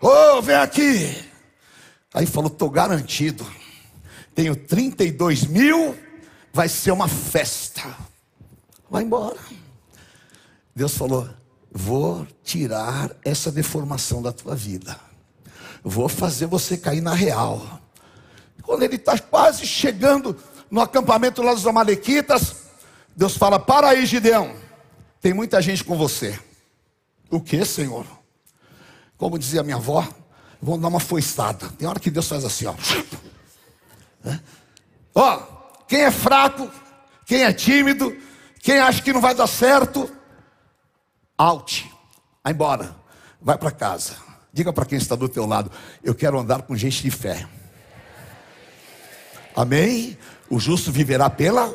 [0.00, 1.24] Ô, oh, vem aqui.
[2.12, 3.46] Aí falou: Estou garantido.
[4.34, 5.98] Tenho 32 mil,
[6.52, 7.82] vai ser uma festa.
[8.90, 9.38] Vai embora.
[10.74, 11.28] Deus falou:
[11.70, 14.98] Vou tirar essa deformação da tua vida.
[15.82, 17.80] Vou fazer você cair na real.
[18.62, 20.36] Quando ele está quase chegando
[20.70, 22.56] no acampamento lá dos Amalequitas,
[23.16, 24.54] Deus fala: Para aí, Gideão.
[25.20, 26.38] Tem muita gente com você.
[27.30, 28.06] O que, Senhor?
[29.16, 30.06] Como dizia minha avó,
[30.62, 31.68] vamos dar uma foiçada.
[31.70, 32.74] Tem hora que Deus faz assim, ó.
[35.14, 35.42] Ó,
[35.88, 36.70] quem é fraco,
[37.26, 38.16] quem é tímido,
[38.60, 40.10] quem acha que não vai dar certo,
[41.36, 41.90] out,
[42.42, 42.96] vai embora,
[43.40, 44.16] vai para casa.
[44.52, 45.70] Diga para quem está do teu lado,
[46.02, 47.46] eu quero andar com gente de fé.
[49.54, 50.18] Amém?
[50.50, 51.74] O justo viverá pela.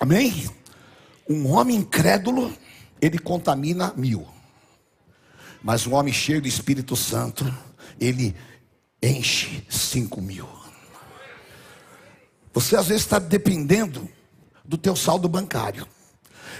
[0.00, 0.48] Amém?
[1.28, 2.52] Um homem incrédulo,
[3.00, 4.26] ele contamina mil.
[5.62, 7.44] Mas um homem cheio do Espírito Santo,
[7.98, 8.36] ele
[9.02, 10.48] enche cinco mil.
[12.52, 14.08] Você às vezes está dependendo
[14.66, 15.86] do teu saldo bancário.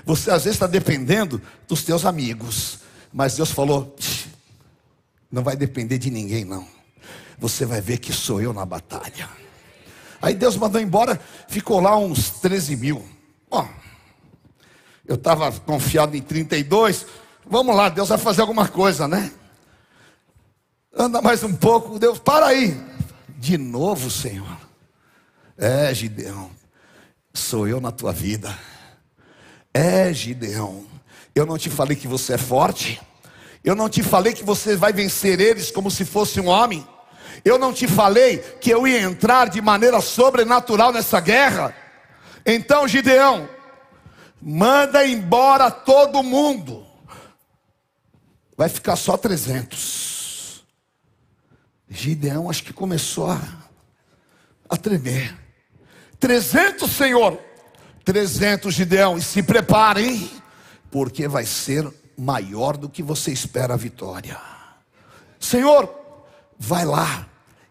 [0.04, 2.80] Você às vezes está dependendo dos teus amigos.
[3.12, 3.94] Mas Deus falou:
[5.30, 6.66] não vai depender de ninguém, não.
[7.38, 9.28] Você vai ver que sou eu na batalha.
[10.20, 13.04] Aí Deus mandou embora, ficou lá uns 13 mil.
[13.50, 13.66] Ó,
[15.06, 17.06] eu estava confiado em 32.
[17.48, 19.30] Vamos lá, Deus vai fazer alguma coisa, né?
[20.96, 22.80] Anda mais um pouco, Deus, para aí.
[23.38, 24.56] De novo, Senhor.
[25.58, 26.55] É, Gideão
[27.36, 28.56] sou eu na tua vida.
[29.72, 30.86] É, Gideão,
[31.34, 33.00] eu não te falei que você é forte.
[33.62, 36.86] Eu não te falei que você vai vencer eles como se fosse um homem.
[37.44, 41.74] Eu não te falei que eu ia entrar de maneira sobrenatural nessa guerra.
[42.44, 43.48] Então, Gideão,
[44.40, 46.86] manda embora todo mundo.
[48.56, 50.64] Vai ficar só 300.
[51.88, 53.40] Gideão acho que começou a,
[54.68, 55.45] a tremer.
[56.18, 57.38] 300, Senhor.
[58.04, 59.18] 300, Gideão.
[59.18, 60.30] E se preparem,
[60.90, 64.40] porque vai ser maior do que você espera a vitória.
[65.38, 65.88] Senhor,
[66.58, 67.28] vai lá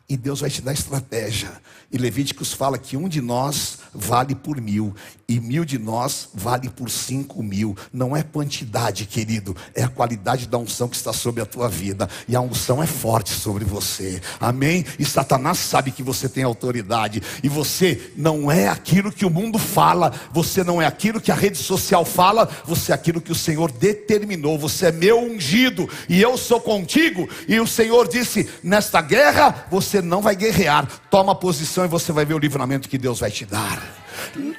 [0.07, 1.51] E Deus vai te dar estratégia.
[1.95, 4.93] E Levíticos fala que um de nós vale por mil,
[5.29, 7.73] e mil de nós vale por cinco mil.
[7.93, 12.09] Não é quantidade, querido, é a qualidade da unção que está sobre a tua vida.
[12.27, 14.21] E a unção é forte sobre você.
[14.41, 14.85] Amém?
[14.99, 17.23] E Satanás sabe que você tem autoridade.
[17.41, 21.35] E você não é aquilo que o mundo fala, você não é aquilo que a
[21.35, 24.59] rede social fala, você é aquilo que o Senhor determinou.
[24.59, 27.29] Você é meu ungido, e eu sou contigo.
[27.47, 30.85] E o Senhor disse: nesta guerra você não vai guerrear.
[31.09, 33.81] Toma posição e você vai ver o livramento que Deus vai te dar.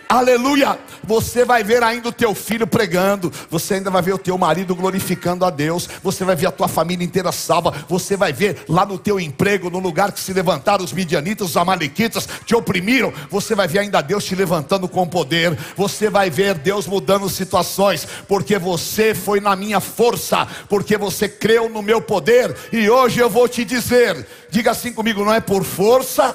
[0.08, 0.78] Aleluia!
[1.04, 4.74] Você vai ver ainda o teu filho pregando, você ainda vai ver o teu marido
[4.74, 8.84] glorificando a Deus, você vai ver a tua família inteira salva, você vai ver lá
[8.84, 13.54] no teu emprego, no lugar que se levantaram os midianitas, os amalequitas, te oprimiram, você
[13.54, 18.58] vai ver ainda Deus te levantando com poder, você vai ver Deus mudando situações, porque
[18.58, 23.48] você foi na minha força, porque você creu no meu poder, e hoje eu vou
[23.48, 26.34] te dizer, diga assim comigo, não é por força,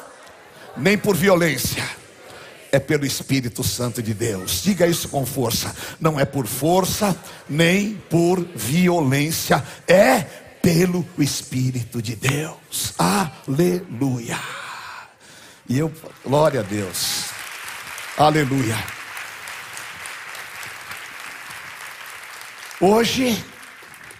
[0.77, 2.01] nem por violência
[2.71, 4.63] é pelo Espírito Santo de Deus.
[4.63, 5.75] Diga isso com força.
[5.99, 7.15] Não é por força,
[7.49, 10.21] nem por violência, é
[10.61, 12.93] pelo Espírito de Deus.
[12.97, 14.39] Aleluia.
[15.67, 15.91] E eu,
[16.25, 17.25] glória a Deus.
[18.17, 18.77] Aleluia.
[22.79, 23.43] Hoje,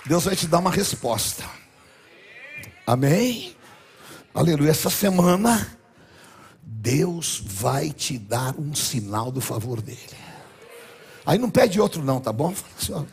[0.05, 1.43] Deus vai te dar uma resposta.
[2.85, 3.55] Amém?
[4.33, 4.71] Aleluia.
[4.71, 5.79] Essa semana
[6.61, 9.99] Deus vai te dar um sinal do favor dele.
[11.25, 12.53] Aí não pede outro, não, tá bom?
[12.79, 13.05] Senhor,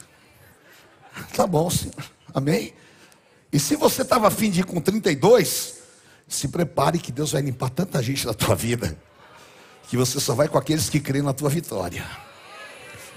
[1.35, 1.95] tá bom, senhor.
[2.33, 2.73] Amém?
[3.53, 5.79] E se você estava afim de ir com 32,
[6.27, 8.97] se prepare que Deus vai limpar tanta gente da tua vida,
[9.89, 12.07] que você só vai com aqueles que creem na tua vitória.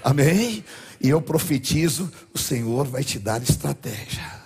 [0.02, 0.64] Amém?
[1.00, 4.41] E eu profetizo: o Senhor vai te dar estratégia.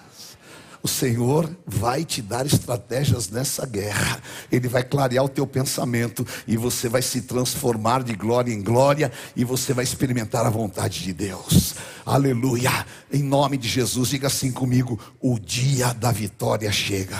[0.86, 4.22] O Senhor vai te dar estratégias nessa guerra.
[4.52, 9.10] Ele vai clarear o teu pensamento e você vai se transformar de glória em glória
[9.34, 11.74] e você vai experimentar a vontade de Deus.
[12.06, 12.86] Aleluia.
[13.12, 17.18] Em nome de Jesus, diga assim comigo: o dia da vitória chega.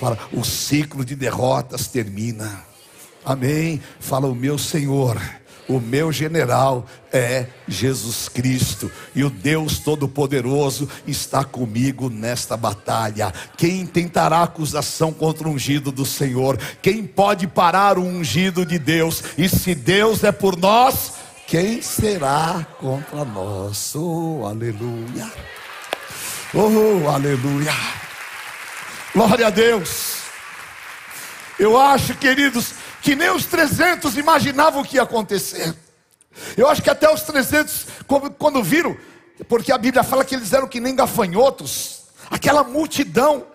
[0.00, 2.64] Fala, o ciclo de derrotas termina.
[3.24, 3.80] Amém.
[4.00, 5.22] Fala o meu Senhor
[5.76, 13.32] o meu general é Jesus Cristo, e o Deus Todo-Poderoso está comigo nesta batalha.
[13.56, 16.58] Quem tentará acusação contra o ungido do Senhor?
[16.80, 19.22] Quem pode parar o ungido de Deus?
[19.36, 21.12] E se Deus é por nós,
[21.46, 23.94] quem será contra nós?
[23.94, 25.30] Oh, aleluia!
[26.54, 27.74] Oh, aleluia!
[29.14, 30.22] Glória a Deus!
[31.58, 35.74] Eu acho, queridos, que nem os 300 imaginavam o que ia acontecer.
[36.56, 37.86] Eu acho que até os 300,
[38.38, 38.96] quando viram,
[39.48, 43.46] porque a Bíblia fala que eles eram que nem gafanhotos, aquela multidão,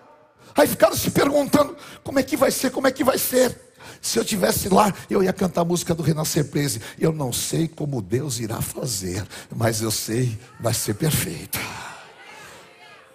[0.54, 3.58] aí ficaram se perguntando: como é que vai ser, como é que vai ser?
[4.00, 6.80] Se eu tivesse lá, eu ia cantar a música do Renascer Prese.
[6.98, 11.58] Eu não sei como Deus irá fazer, mas eu sei, vai ser perfeito.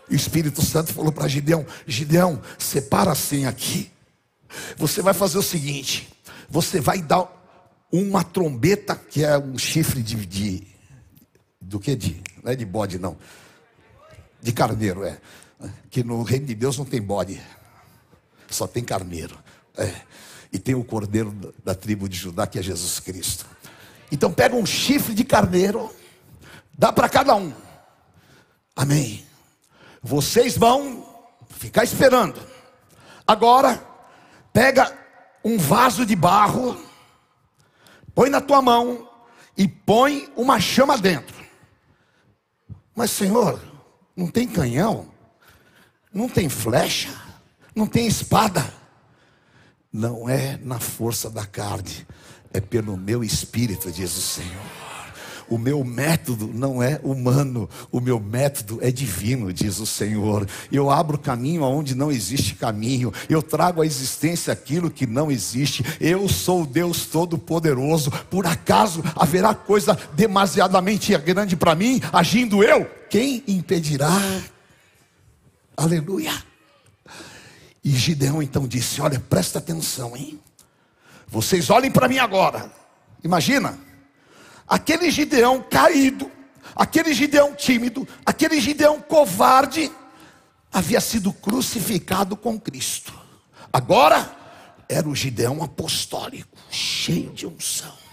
[0.10, 3.92] O Espírito Santo falou para Gideão: Gideão, separa assim aqui.
[4.78, 6.10] Você vai fazer o seguinte:
[6.54, 7.28] você vai dar
[7.92, 10.68] uma trombeta, que é um chifre de, de
[11.60, 13.18] do que de, não é de bode não,
[14.40, 15.18] de carneiro é,
[15.90, 17.42] que no reino de Deus não tem bode,
[18.52, 19.36] só tem carneiro,
[19.76, 19.92] é.
[20.52, 21.32] e tem o cordeiro
[21.66, 23.48] da, tribo de Judá que é Jesus Cristo.
[24.12, 25.92] Então pega um chifre de carneiro,
[26.78, 27.52] dá para cada um.
[28.76, 29.26] Amém.
[30.04, 31.04] Vocês vão
[31.50, 32.40] ficar esperando.
[33.26, 33.84] Agora
[34.54, 35.03] pega
[35.44, 36.78] um vaso de barro,
[38.16, 39.10] põe na tua mão
[39.58, 41.36] e põe uma chama dentro.
[42.96, 43.60] Mas, Senhor,
[44.16, 45.08] não tem canhão,
[46.14, 47.14] não tem flecha,
[47.76, 48.74] não tem espada.
[49.92, 52.08] Não é na força da carne,
[52.52, 54.93] é pelo meu espírito, diz o Senhor.
[55.54, 60.50] O meu método não é humano, o meu método é divino, diz o Senhor.
[60.72, 65.86] Eu abro caminho aonde não existe caminho, eu trago à existência aquilo que não existe.
[66.02, 68.10] Eu sou o Deus Todo-Poderoso.
[68.32, 72.90] Por acaso haverá coisa demasiadamente grande para mim, agindo eu?
[73.08, 74.10] Quem impedirá?
[75.78, 76.34] Aleluia.
[77.84, 80.40] E Gideão então disse: Olha, presta atenção, hein?
[81.28, 82.72] Vocês olhem para mim agora.
[83.24, 83.93] Imagina
[84.68, 86.32] aquele Gideão caído,
[86.76, 89.92] aquele Gideão tímido, aquele Gideão covarde,
[90.72, 93.14] havia sido crucificado com Cristo.
[93.72, 94.36] Agora
[94.90, 98.04] era o Gideão apostólico, cheio de unção.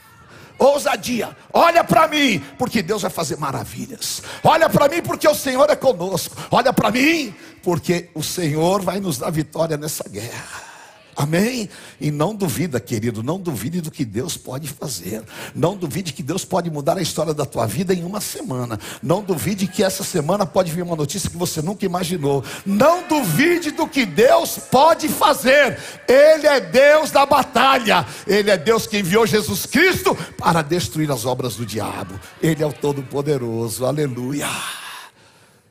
[0.59, 4.23] Ousadia, olha para mim, porque Deus vai fazer maravilhas.
[4.45, 6.37] Olha para mim, porque o Senhor é conosco.
[6.51, 10.70] Olha para mim, porque o Senhor vai nos dar vitória nessa guerra.
[11.17, 11.69] Amém?
[12.01, 15.23] E não duvida, querido, não duvide do que Deus pode fazer.
[15.55, 18.79] Não duvide que Deus pode mudar a história da tua vida em uma semana.
[19.03, 22.45] Não duvide que essa semana pode vir uma notícia que você nunca imaginou.
[22.65, 25.79] Não duvide do que Deus pode fazer.
[26.09, 28.07] Ele é Deus da batalha.
[28.27, 32.19] Ele é Deus que enviou Jesus Cristo para destruir as obras do diabo.
[32.41, 33.85] Ele é o Todo-Poderoso.
[33.85, 34.49] Aleluia.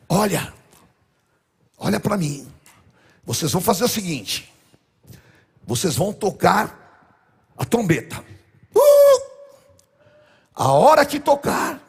[0.08, 0.54] Olha,
[1.78, 2.46] olha para mim.
[3.26, 4.59] Vocês vão fazer o seguinte
[5.70, 7.14] vocês vão tocar
[7.56, 8.26] a trombeta.
[8.76, 9.22] Uh!
[10.56, 11.80] A hora que tocar,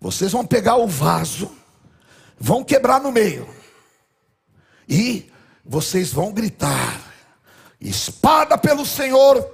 [0.00, 1.50] vocês vão pegar o vaso,
[2.38, 3.48] vão quebrar no meio,
[4.88, 5.28] e
[5.64, 7.12] vocês vão gritar:
[7.80, 9.44] espada pelo Senhor,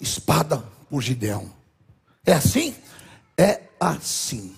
[0.00, 1.50] espada por Gideão.
[2.24, 2.76] É assim?
[3.36, 4.54] É assim.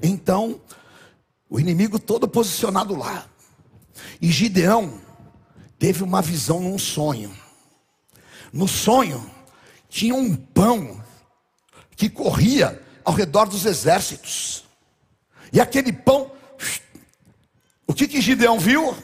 [0.00, 0.60] Então,
[1.50, 3.26] o inimigo todo posicionado lá,
[4.22, 5.00] e Gideão
[5.80, 7.45] teve uma visão num sonho.
[8.56, 9.22] No sonho,
[9.86, 10.98] tinha um pão
[11.94, 14.64] que corria ao redor dos exércitos.
[15.52, 16.32] E aquele pão,
[17.86, 18.96] o que que Gideão viu?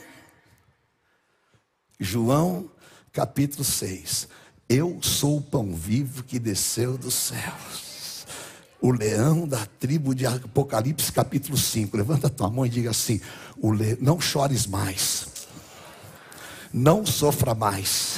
[2.01, 2.71] João
[3.13, 4.27] capítulo 6.
[4.71, 8.27] Eu sou o pão vivo que desceu dos céus.
[8.81, 11.95] O leão da tribo de Apocalipse capítulo 5.
[11.95, 13.21] Levanta tua mão e diga assim:
[13.63, 13.99] le...
[14.01, 15.27] não chores mais.
[16.73, 18.17] Não sofra mais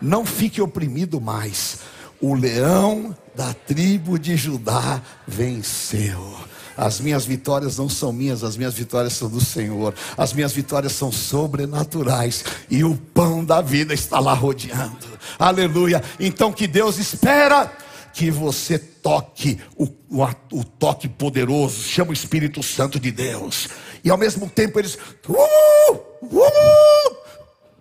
[0.00, 1.78] não fique oprimido mais.
[2.20, 6.34] O leão da tribo de Judá venceu.
[6.76, 9.94] As minhas vitórias não são minhas, as minhas vitórias são do Senhor.
[10.16, 15.06] As minhas vitórias são sobrenaturais e o pão da vida está lá rodeando.
[15.38, 16.02] Aleluia.
[16.20, 17.72] Então que Deus espera
[18.12, 23.68] que você toque o, o, o, toque poderoso, chama o Espírito Santo de Deus.
[24.02, 24.98] E ao mesmo tempo eles.
[25.28, 26.46] Uh, uh,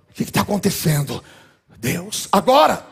[0.10, 1.24] o que está acontecendo?
[1.86, 2.28] Deus.
[2.32, 2.84] Agora,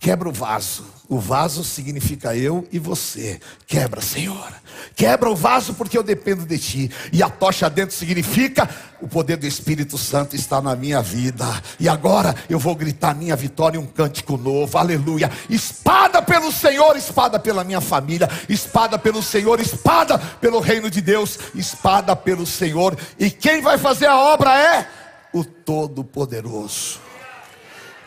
[0.00, 0.86] quebra o vaso.
[1.06, 3.38] O vaso significa eu e você.
[3.66, 4.50] Quebra, Senhor.
[4.96, 6.90] Quebra o vaso porque eu dependo de ti.
[7.12, 8.66] E a tocha dentro significa
[9.02, 11.44] o poder do Espírito Santo está na minha vida.
[11.78, 14.78] E agora eu vou gritar minha vitória um cântico novo.
[14.78, 15.30] Aleluia.
[15.50, 21.38] Espada pelo Senhor, espada pela minha família, espada pelo Senhor, espada pelo reino de Deus,
[21.54, 22.96] espada pelo Senhor.
[23.18, 24.88] E quem vai fazer a obra é
[25.30, 27.04] o Todo-Poderoso.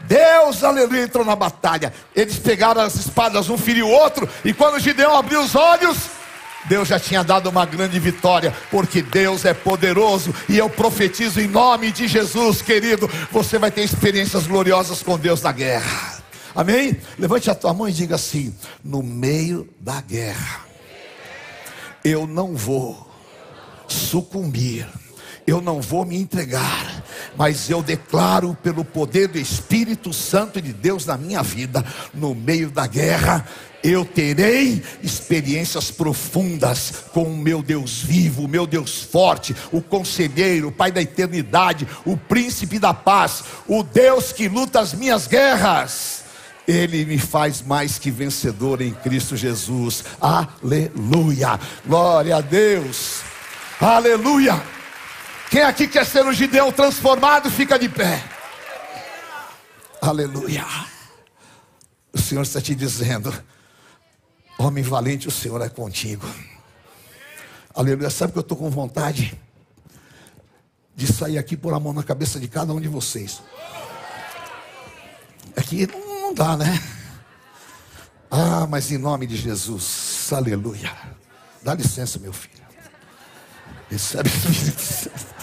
[0.01, 1.93] Deus, aleluia, entrou na batalha.
[2.15, 5.97] Eles pegaram as espadas, um feriu o outro, e quando Gideão abriu os olhos,
[6.65, 11.47] Deus já tinha dado uma grande vitória, porque Deus é poderoso, e eu profetizo em
[11.47, 16.17] nome de Jesus, querido, você vai ter experiências gloriosas com Deus na guerra.
[16.55, 16.97] Amém?
[17.17, 20.61] Levante a tua mão e diga assim: no meio da guerra,
[22.03, 23.07] eu não vou
[23.87, 24.87] sucumbir
[25.47, 26.96] eu não vou me entregar,
[27.37, 32.69] mas eu declaro pelo poder do Espírito Santo de Deus na minha vida, no meio
[32.71, 33.45] da guerra,
[33.83, 40.69] eu terei experiências profundas com o meu Deus vivo, o meu Deus forte, o conselheiro,
[40.69, 46.23] o Pai da eternidade, o príncipe da paz, o Deus que luta as minhas guerras.
[46.67, 50.03] Ele me faz mais que vencedor em Cristo Jesus.
[50.19, 51.57] Aleluia.
[51.85, 53.21] Glória a Deus.
[53.79, 54.76] Aleluia.
[55.49, 58.23] Quem aqui quer ser um Gideão transformado, fica de pé.
[60.01, 60.65] Aleluia.
[62.11, 63.33] O Senhor está te dizendo,
[64.57, 66.27] homem valente, o Senhor é contigo.
[67.73, 68.09] Aleluia.
[68.09, 69.39] Sabe que eu estou com vontade
[70.95, 73.41] de sair aqui por a mão na cabeça de cada um de vocês.
[75.55, 76.83] Aqui é não dá, né?
[78.29, 80.91] Ah, mas em nome de Jesus, aleluia.
[81.63, 82.65] Dá licença, meu filho.
[83.89, 85.36] Recebe o Espírito Santo.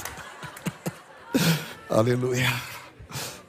[1.94, 2.52] Aleluia.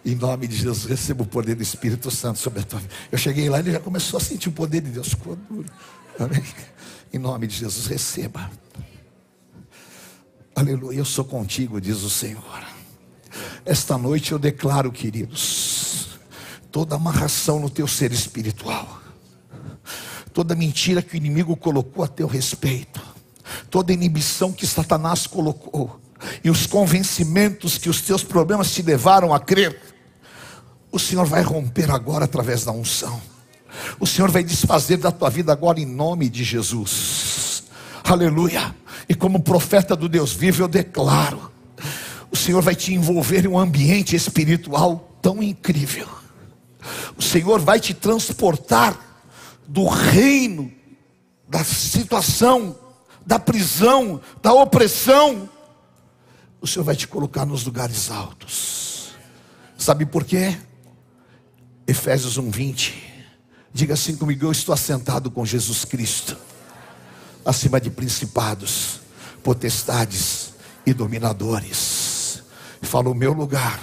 [0.06, 2.94] Em nome de Jesus, receba o poder do Espírito Santo sobre a tua vida.
[3.12, 5.16] Eu cheguei lá e ele já começou a sentir o poder de Deus.
[6.20, 6.44] Amém?
[7.12, 8.52] Em nome de Jesus, receba.
[10.56, 11.00] Aleluia.
[11.00, 12.64] Eu sou contigo, diz o Senhor.
[13.66, 16.20] Esta noite eu declaro, queridos,
[16.72, 19.02] toda amarração no teu ser espiritual,
[20.32, 23.02] toda mentira que o inimigo colocou a teu respeito,
[23.72, 26.00] toda inibição que Satanás colocou,
[26.46, 29.82] e os convencimentos que os teus problemas te levaram a crer,
[30.92, 33.20] o Senhor vai romper agora através da unção.
[34.00, 37.64] O Senhor vai desfazer da tua vida agora em nome de Jesus.
[38.04, 38.76] Aleluia.
[39.10, 41.52] E como profeta do Deus vivo, eu declaro:
[42.30, 46.08] o Senhor vai te envolver em um ambiente espiritual tão incrível.
[47.18, 48.96] O Senhor vai te transportar
[49.68, 50.72] do reino,
[51.50, 52.78] da situação,
[53.26, 55.50] da prisão, da opressão,
[56.66, 59.12] o Senhor vai te colocar nos lugares altos.
[59.78, 60.58] Sabe por quê?
[61.86, 62.92] Efésios 1:20.
[63.72, 66.36] Diga assim comigo: Eu estou assentado com Jesus Cristo,
[67.46, 69.00] acima de principados,
[69.44, 70.54] potestades
[70.88, 72.42] e dominadores.
[72.82, 73.80] Fala: O meu lugar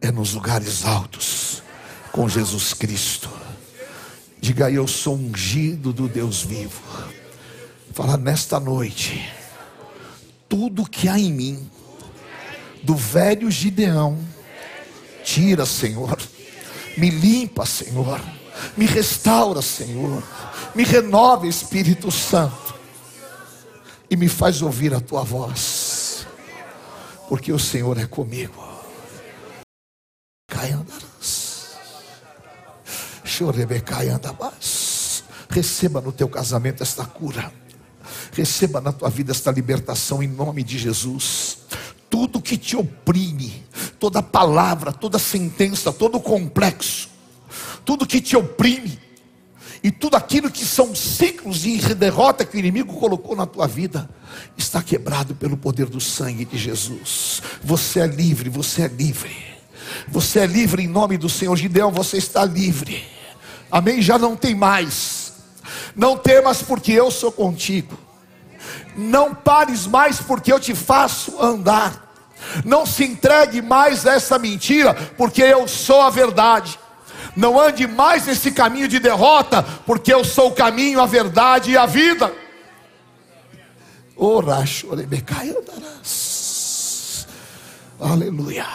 [0.00, 1.62] é nos lugares altos,
[2.10, 3.30] com Jesus Cristo.
[4.40, 6.82] Diga: Eu sou ungido do Deus vivo.
[7.94, 9.39] Fala nesta noite
[10.50, 11.70] tudo que há em mim,
[12.82, 14.18] do velho Gideão,
[15.22, 16.18] tira, Senhor,
[16.98, 18.20] me limpa, Senhor,
[18.76, 20.20] me restaura, Senhor,
[20.74, 22.74] me renova, Espírito Santo,
[24.10, 26.26] e me faz ouvir a tua voz,
[27.28, 28.68] porque o Senhor é comigo.
[30.48, 31.76] Cai andarás,
[33.24, 37.52] chorebecai andabás, receba no teu casamento esta cura.
[38.40, 41.58] Receba na tua vida esta libertação em nome de Jesus.
[42.08, 43.66] Tudo que te oprime,
[43.98, 47.10] toda palavra, toda sentença, todo complexo,
[47.84, 48.98] tudo que te oprime,
[49.82, 54.08] e tudo aquilo que são ciclos de derrota que o inimigo colocou na tua vida,
[54.56, 57.42] está quebrado pelo poder do sangue de Jesus.
[57.62, 59.36] Você é livre, você é livre.
[60.08, 63.04] Você é livre em nome do Senhor Gideão, você está livre.
[63.70, 64.00] Amém?
[64.00, 65.34] Já não tem mais.
[65.94, 68.08] Não temas, porque eu sou contigo.
[68.96, 72.10] Não pares mais, porque eu te faço andar.
[72.64, 76.78] Não se entregue mais a essa mentira, porque eu sou a verdade.
[77.36, 81.76] Não ande mais nesse caminho de derrota, porque eu sou o caminho, a verdade e
[81.76, 82.32] a vida.
[88.00, 88.66] Aleluia.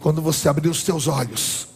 [0.00, 1.66] Quando você abrir os teus olhos,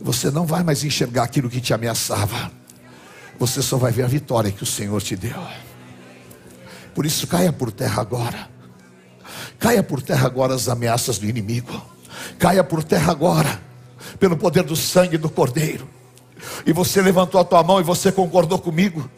[0.00, 2.50] você não vai mais enxergar aquilo que te ameaçava.
[3.38, 5.40] Você só vai ver a vitória que o Senhor te deu.
[6.94, 8.48] Por isso, caia por terra agora.
[9.58, 11.80] Caia por terra agora as ameaças do inimigo.
[12.38, 13.60] Caia por terra agora,
[14.18, 15.88] pelo poder do sangue do Cordeiro.
[16.64, 19.08] E você levantou a tua mão e você concordou comigo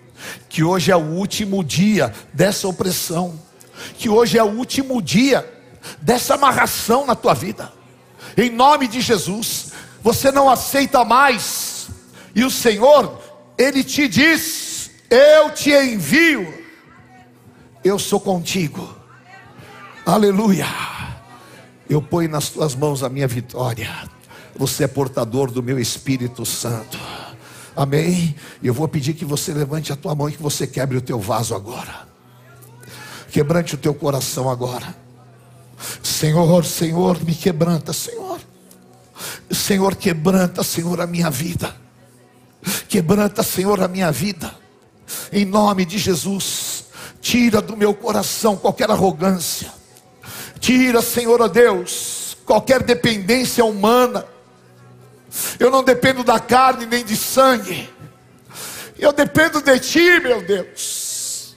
[0.49, 3.39] que hoje é o último dia dessa opressão,
[3.99, 5.49] que hoje é o último dia
[6.01, 7.73] dessa amarração na tua vida.
[8.37, 11.89] Em nome de Jesus, você não aceita mais.
[12.35, 13.21] E o Senhor,
[13.59, 16.62] ele te diz: Eu te envio
[17.85, 18.97] eu sou contigo.
[20.05, 20.67] Aleluia.
[21.89, 23.91] Eu ponho nas tuas mãos a minha vitória.
[24.57, 26.99] Você é portador do meu Espírito Santo.
[27.77, 28.35] Amém.
[28.63, 31.19] Eu vou pedir que você levante a tua mão e que você quebre o teu
[31.19, 32.07] vaso agora.
[33.31, 34.95] Quebrante o teu coração agora.
[36.03, 38.41] Senhor, Senhor, me quebranta, Senhor.
[39.51, 41.75] Senhor, quebranta, Senhor, a minha vida.
[42.89, 44.55] Quebranta, Senhor, a minha vida.
[45.33, 46.45] Em nome de Jesus.
[47.23, 49.73] Tira do meu coração qualquer arrogância.
[50.59, 54.27] Tira, Senhor a Deus, qualquer dependência humana.
[55.59, 57.89] Eu não dependo da carne nem de sangue.
[58.99, 61.57] Eu dependo de Ti, meu Deus.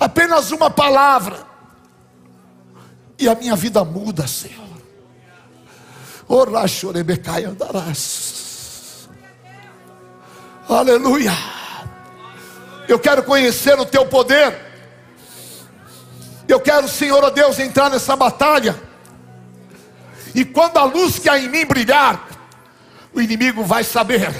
[0.00, 1.46] Apenas uma palavra.
[3.18, 4.62] E a minha vida muda, Senhor.
[6.26, 9.06] Orá, chorebecai andarás.
[10.66, 11.61] Aleluia.
[12.88, 14.54] Eu quero conhecer o teu poder.
[16.48, 18.78] Eu quero, Senhor, ó Deus, entrar nessa batalha.
[20.34, 22.28] E quando a luz que há em mim brilhar,
[23.14, 24.34] o inimigo vai saber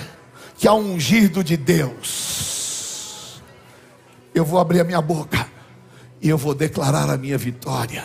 [0.56, 3.40] que há um ungido de Deus.
[4.34, 5.46] Eu vou abrir a minha boca
[6.20, 8.04] e eu vou declarar a minha vitória.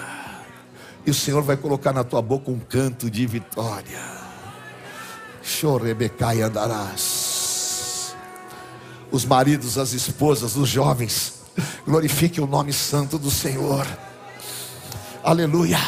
[1.06, 4.02] E o Senhor vai colocar na tua boca um canto de vitória.
[5.42, 7.27] Chorebecai andarás
[9.12, 11.34] os maridos, as esposas, os jovens,
[11.86, 13.86] glorifiquem o nome santo do Senhor.
[15.24, 15.80] Aleluia.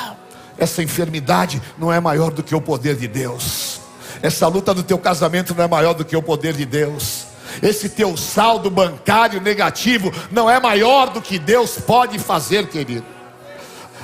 [0.57, 3.80] Essa enfermidade não é maior do que o poder de Deus.
[4.22, 7.26] Essa luta do teu casamento não é maior do que o poder de Deus.
[7.61, 13.05] Esse teu saldo bancário negativo não é maior do que Deus pode fazer, querido.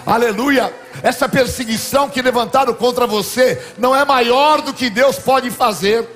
[0.05, 0.73] Aleluia.
[1.03, 6.07] Essa perseguição que levantaram contra você não é maior do que Deus pode fazer.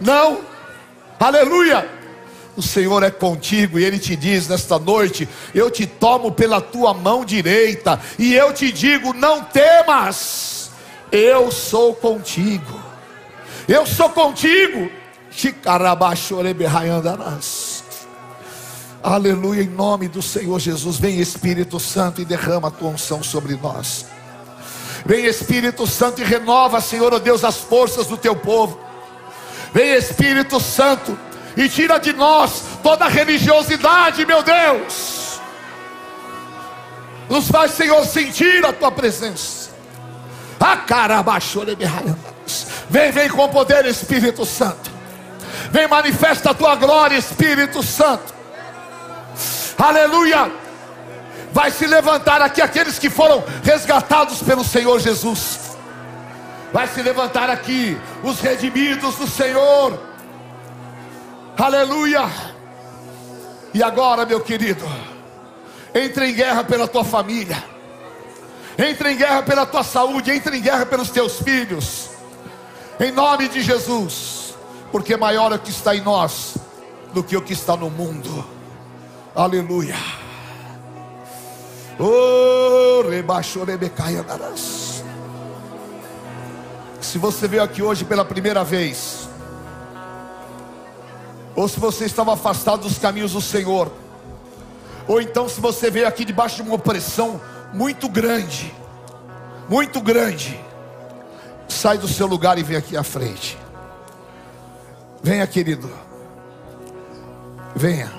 [0.00, 0.40] Não.
[1.20, 2.01] Aleluia
[2.56, 6.92] o Senhor é contigo e Ele te diz nesta noite: Eu te tomo pela tua
[6.92, 10.70] mão direita e eu te digo: Não temas,
[11.10, 12.80] eu sou contigo,
[13.66, 14.90] eu sou contigo.
[19.02, 23.56] Aleluia, em nome do Senhor Jesus, vem Espírito Santo e derrama a tua unção sobre
[23.56, 24.06] nós.
[25.04, 28.78] Vem Espírito Santo e renova, Senhor, oh Deus, as forças do teu povo.
[29.72, 31.18] Vem Espírito Santo
[31.56, 35.40] e tira de nós toda religiosidade, meu Deus.
[37.28, 39.70] Nos faz, Senhor, sentir a tua presença.
[42.88, 44.90] Vem, vem com poder, Espírito Santo.
[45.70, 48.34] Vem, manifesta a tua glória, Espírito Santo.
[49.78, 50.52] Aleluia.
[51.52, 55.76] Vai se levantar aqui aqueles que foram resgatados pelo Senhor Jesus.
[56.72, 60.11] Vai se levantar aqui os redimidos do Senhor.
[61.56, 62.30] Aleluia.
[63.74, 64.84] E agora, meu querido,
[65.94, 67.62] entre em guerra pela tua família.
[68.78, 72.10] Entre em guerra pela tua saúde, entre em guerra pelos teus filhos.
[72.98, 74.54] Em nome de Jesus.
[74.90, 76.56] Porque maior é o que está em nós
[77.12, 78.44] do que o que está no mundo.
[79.34, 79.96] Aleluia.
[81.98, 83.66] Oh, rebaixou
[87.00, 89.28] Se você veio aqui hoje pela primeira vez,
[91.54, 93.92] ou se você estava afastado dos caminhos do Senhor,
[95.06, 97.40] ou então se você veio aqui debaixo de uma opressão
[97.72, 98.74] muito grande,
[99.68, 100.58] muito grande,
[101.68, 103.58] sai do seu lugar e vem aqui à frente.
[105.22, 105.90] Venha, querido.
[107.74, 108.12] Venha.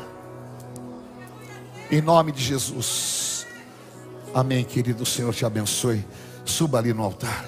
[1.91, 3.45] Em nome de Jesus.
[4.33, 5.03] Amém, querido.
[5.03, 6.05] O Senhor te abençoe.
[6.45, 7.45] Suba ali no altar.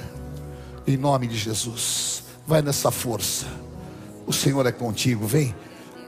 [0.86, 2.24] Em nome de Jesus.
[2.46, 3.48] Vai nessa força.
[4.28, 5.26] O Senhor é contigo.
[5.26, 5.56] Vem.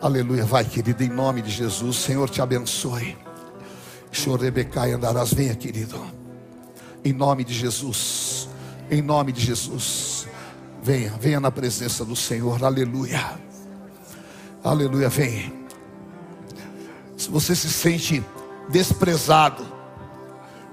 [0.01, 0.45] Aleluia.
[0.45, 1.03] Vai, querido.
[1.03, 1.97] Em nome de Jesus.
[1.97, 3.17] Senhor te abençoe.
[4.11, 5.33] Chorebecai andarás.
[5.33, 5.99] Venha, querido.
[7.03, 8.47] Em nome de Jesus.
[8.91, 10.27] Em nome de Jesus.
[10.81, 12.63] Venha, venha na presença do Senhor.
[12.63, 13.39] Aleluia.
[14.63, 15.09] Aleluia.
[15.09, 15.51] Venha.
[17.17, 18.23] Se você se sente
[18.69, 19.65] desprezado,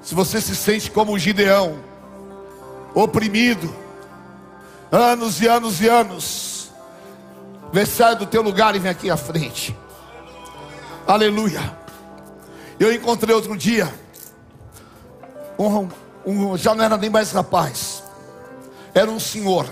[0.03, 1.79] se você se sente como o Gideão,
[2.95, 3.75] oprimido,
[4.93, 6.54] anos e anos e anos,
[7.73, 9.77] vem sai do teu lugar e vem aqui à frente.
[11.07, 11.79] Aleluia.
[12.79, 13.93] Eu encontrei outro dia,
[15.59, 15.89] um,
[16.27, 18.03] um, já não era nem mais rapaz,
[18.93, 19.67] era um senhor.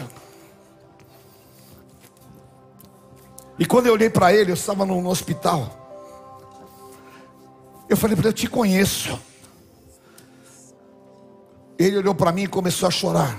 [3.58, 5.78] E quando eu olhei para ele, eu estava no, no hospital.
[7.88, 9.20] Eu falei para ele: Eu te conheço.
[11.78, 13.38] Ele olhou para mim e começou a chorar.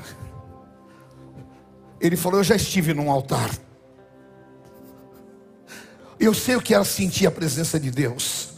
[1.99, 3.49] Ele falou: Eu já estive num altar.
[6.23, 8.53] Eu sei o que era sentir a presença de Deus.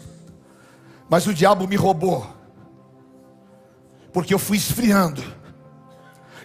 [1.09, 2.32] Mas o diabo me roubou.
[4.13, 5.24] Porque eu fui esfriando.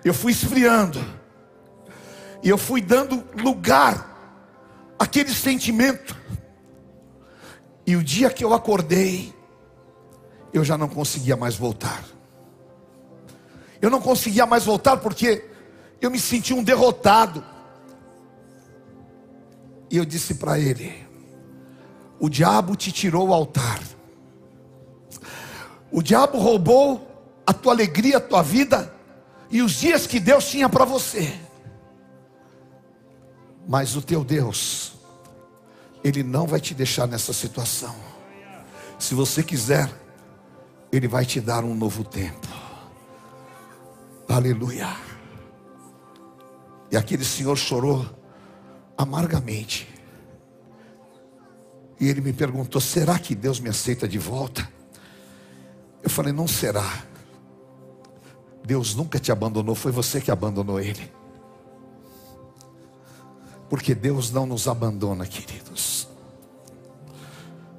[0.03, 0.99] Eu fui esfriando.
[2.43, 4.16] E eu fui dando lugar
[4.99, 6.16] àquele sentimento.
[7.87, 9.35] E o dia que eu acordei,
[10.55, 12.03] eu já não conseguia mais voltar.
[13.83, 15.45] Eu não conseguia mais voltar porque
[16.01, 17.45] eu me sentia um derrotado.
[19.91, 21.10] E eu disse para ele:
[22.21, 23.81] O diabo te tirou o altar.
[25.91, 27.09] O diabo roubou
[27.47, 28.95] a tua alegria, a tua vida
[29.51, 31.35] e os dias que Deus tinha para você.
[33.66, 34.93] Mas o teu Deus,
[36.05, 37.95] Ele não vai te deixar nessa situação.
[38.99, 39.91] Se você quiser,
[40.93, 42.49] ele vai te dar um novo tempo.
[44.29, 44.89] Aleluia.
[46.91, 48.05] E aquele senhor chorou
[48.99, 49.89] amargamente.
[52.01, 54.68] E ele me perguntou: será que Deus me aceita de volta?
[56.03, 57.05] Eu falei: não será.
[58.64, 61.12] Deus nunca te abandonou, foi você que abandonou ele.
[63.68, 66.09] Porque Deus não nos abandona, queridos.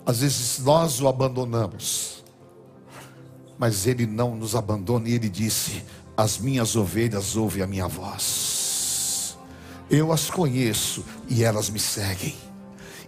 [0.06, 2.22] Às vezes nós o abandonamos
[3.62, 5.84] mas ele não nos abandona e ele disse:
[6.18, 9.38] As minhas ovelhas ouvem a minha voz.
[9.88, 12.34] Eu as conheço e elas me seguem,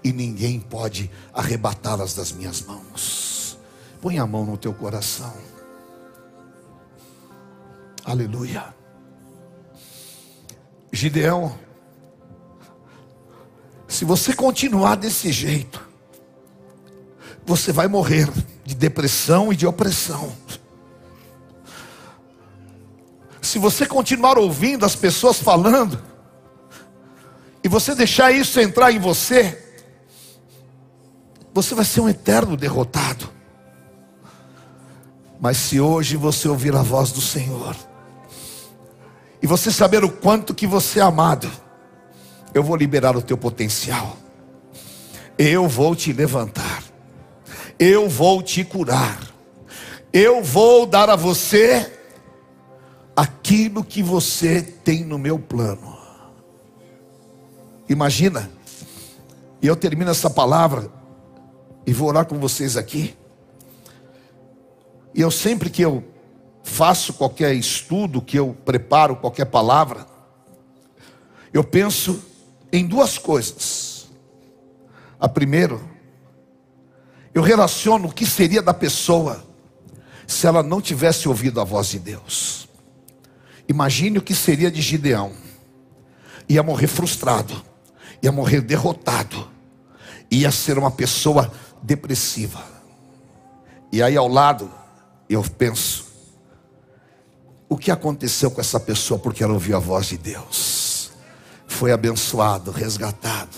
[0.04, 3.58] e ninguém pode arrebatá-las das minhas mãos.
[4.02, 5.34] Põe a mão no teu coração.
[8.04, 8.74] Aleluia.
[10.92, 11.58] Gideão,
[13.88, 15.82] se você continuar desse jeito,
[17.46, 18.30] você vai morrer
[18.66, 20.36] de depressão e de opressão.
[23.42, 26.02] Se você continuar ouvindo as pessoas falando,
[27.64, 29.63] e você deixar isso entrar em você,
[31.54, 33.30] você vai ser um eterno derrotado.
[35.40, 37.76] Mas se hoje você ouvir a voz do Senhor,
[39.42, 41.52] e você saber o quanto que você é amado,
[42.54, 44.18] eu vou liberar o teu potencial.
[45.38, 46.84] Eu vou te levantar
[47.80, 49.20] eu vou te curar,
[50.12, 51.92] eu vou dar a você
[53.16, 55.98] aquilo que você tem no meu plano.
[57.90, 58.50] Imagina,
[59.62, 60.90] e eu termino essa palavra
[61.86, 63.16] e vou orar com vocês aqui.
[65.14, 66.04] E eu sempre que eu
[66.64, 70.08] faço qualquer estudo, que eu preparo qualquer palavra,
[71.54, 72.24] eu penso
[72.72, 74.08] em duas coisas.
[75.20, 75.80] A primeira,
[77.34, 79.44] eu relaciono o que seria da pessoa
[80.26, 82.68] se ela não tivesse ouvido a voz de Deus.
[83.68, 85.32] Imagine o que seria de Gideão.
[86.50, 87.64] Ia morrer frustrado,
[88.22, 89.48] ia morrer derrotado,
[90.30, 91.52] ia ser uma pessoa
[91.84, 92.64] depressiva.
[93.92, 94.72] E aí ao lado,
[95.30, 96.06] eu penso,
[97.70, 101.12] o que aconteceu com essa pessoa porque ela ouviu a voz de Deus?
[101.68, 103.58] Foi abençoado, resgatado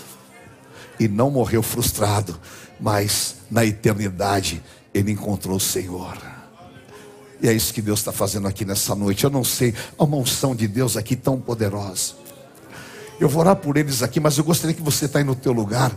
[0.98, 2.38] e não morreu frustrado,
[2.80, 4.62] mas na eternidade
[4.92, 6.16] ele encontrou o Senhor.
[7.40, 9.24] E é isso que Deus está fazendo aqui nessa noite.
[9.24, 12.14] Eu não sei, há uma unção de Deus aqui tão poderosa.
[13.20, 15.52] Eu vou orar por eles aqui, mas eu gostaria que você está aí no teu
[15.52, 15.92] lugar,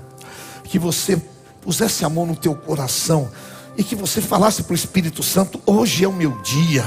[0.65, 1.21] que você
[1.61, 3.29] pusesse a mão no teu coração
[3.77, 6.85] e que você falasse para o Espírito Santo: hoje é o meu dia.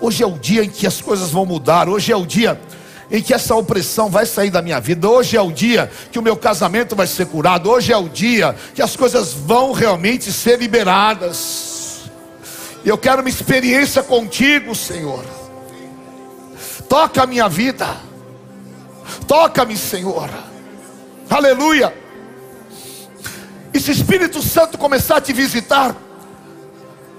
[0.00, 1.88] Hoje é o dia em que as coisas vão mudar.
[1.88, 2.60] Hoje é o dia
[3.10, 5.08] em que essa opressão vai sair da minha vida.
[5.08, 7.70] Hoje é o dia que o meu casamento vai ser curado.
[7.70, 12.10] Hoje é o dia que as coisas vão realmente ser liberadas.
[12.84, 15.24] Eu quero uma experiência contigo, Senhor.
[16.88, 17.96] Toca a minha vida.
[19.26, 20.28] Toca-me, Senhor.
[21.30, 22.03] Aleluia.
[23.74, 25.96] E se o Espírito Santo começar a te visitar,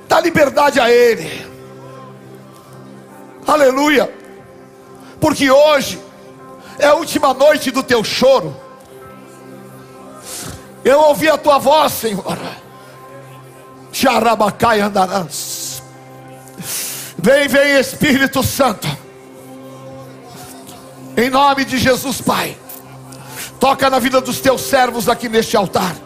[0.08, 1.45] dá liberdade a Ele.
[3.45, 4.10] Aleluia.
[5.20, 5.99] Porque hoje
[6.80, 8.56] é a última noite do teu choro.
[10.86, 12.38] Eu ouvi a tua voz, Senhor.
[13.91, 15.84] Xarabacai andarás.
[17.18, 18.88] Vem, vem, Espírito Santo.
[21.18, 22.58] Em nome de Jesus, Pai.
[23.60, 26.05] Toca na vida dos teus servos aqui neste altar.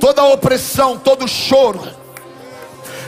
[0.00, 1.86] Toda opressão, todo choro.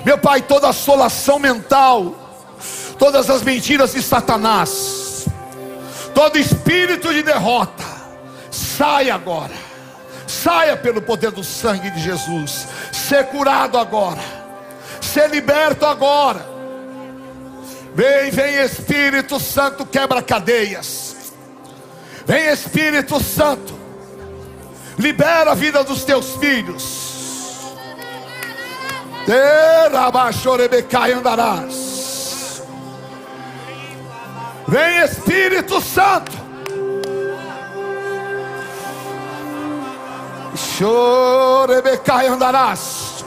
[0.05, 2.15] Meu Pai, toda assolação mental.
[2.99, 5.27] Todas as mentiras de Satanás.
[6.15, 7.85] Todo espírito de derrota.
[8.51, 9.55] Saia agora.
[10.27, 12.67] Saia pelo poder do sangue de Jesus.
[12.93, 14.21] Ser curado agora.
[15.01, 16.59] Ser liberto agora
[17.99, 21.33] Vem, vem Espírito Santo, quebra cadeias.
[22.25, 23.78] Vem Espírito Santo,
[24.99, 27.75] libera a vida dos teus filhos.
[29.25, 32.63] Terabachorebecai andarás.
[34.67, 36.37] Vem Espírito Santo.
[40.57, 43.25] Chorebecai andarás.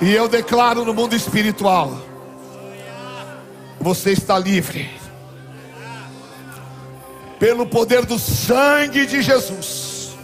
[0.00, 1.92] E eu declaro no mundo espiritual:
[3.80, 4.95] você está livre,
[7.38, 10.16] pelo poder do sangue de Jesus.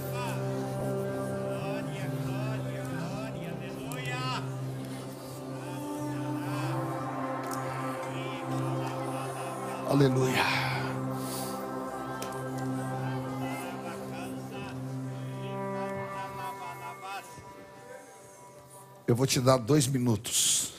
[9.88, 10.42] Aleluia.
[19.06, 20.72] Eu vou te dar dois minutos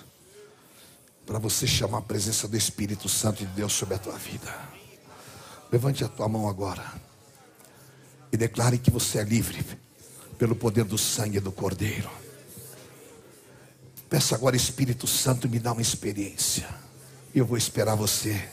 [1.28, 4.52] para você chamar a presença do Espírito Santo de Deus sobre a tua vida.
[5.74, 6.86] Levante a tua mão agora
[8.32, 9.66] e declare que você é livre
[10.38, 12.12] pelo poder do sangue do Cordeiro.
[14.08, 16.70] Peça agora, Espírito Santo, me dá uma experiência.
[17.34, 18.48] Eu vou esperar você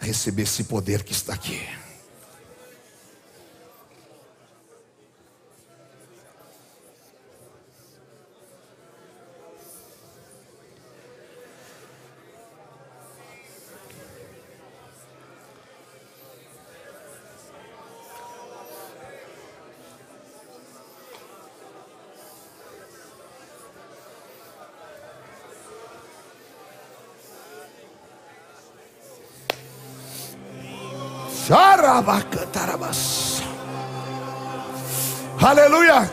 [0.00, 1.60] receber esse poder que está aqui.
[35.40, 36.10] Aleluia.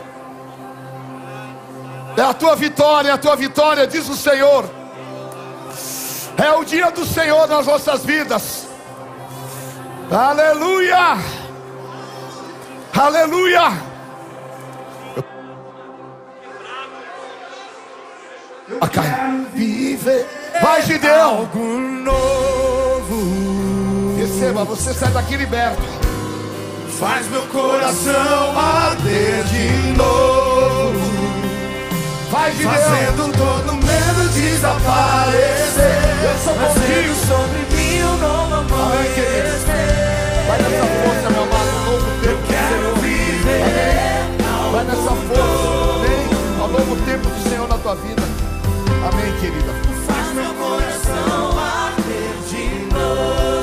[2.16, 4.64] É a tua vitória, é a tua vitória, diz o Senhor.
[6.36, 8.66] É o dia do Senhor nas nossas vidas.
[10.10, 11.18] Aleluia.
[12.96, 13.72] Aleluia.
[18.68, 20.26] Eu quero viver.
[20.60, 21.38] Vai, Gideão.
[21.38, 22.86] Algo novo
[24.26, 26.05] receba, você sai daqui liberto.
[26.98, 30.98] Faz meu coração arder de novo.
[32.30, 33.36] Vai de Fazendo Deus.
[33.36, 36.00] todo medo desaparecer.
[36.24, 38.96] Eu sou contigo sobre mim um novo amor.
[40.46, 42.32] Vai nessa força, meu amado, novo tempo.
[42.32, 43.66] Eu quero viver.
[44.72, 48.22] Vai nessa força, vem ao novo tempo do Senhor na tua vida.
[49.06, 49.72] Amém, querida.
[50.06, 53.55] Faz meu coração bater de novo.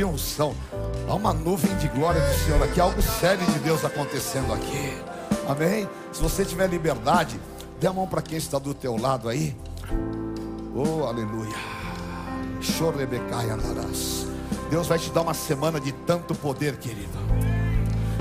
[0.00, 0.54] Que unção.
[1.06, 4.96] Há uma nuvem de glória do Senhor aqui, algo sério de Deus acontecendo aqui.
[5.46, 5.86] Amém?
[6.10, 7.38] Se você tiver liberdade,
[7.78, 9.54] dê a mão para quem está do teu lado aí.
[10.74, 11.54] Oh, aleluia.
[13.52, 14.26] Andarás.
[14.70, 17.18] Deus vai te dar uma semana de tanto poder, querido.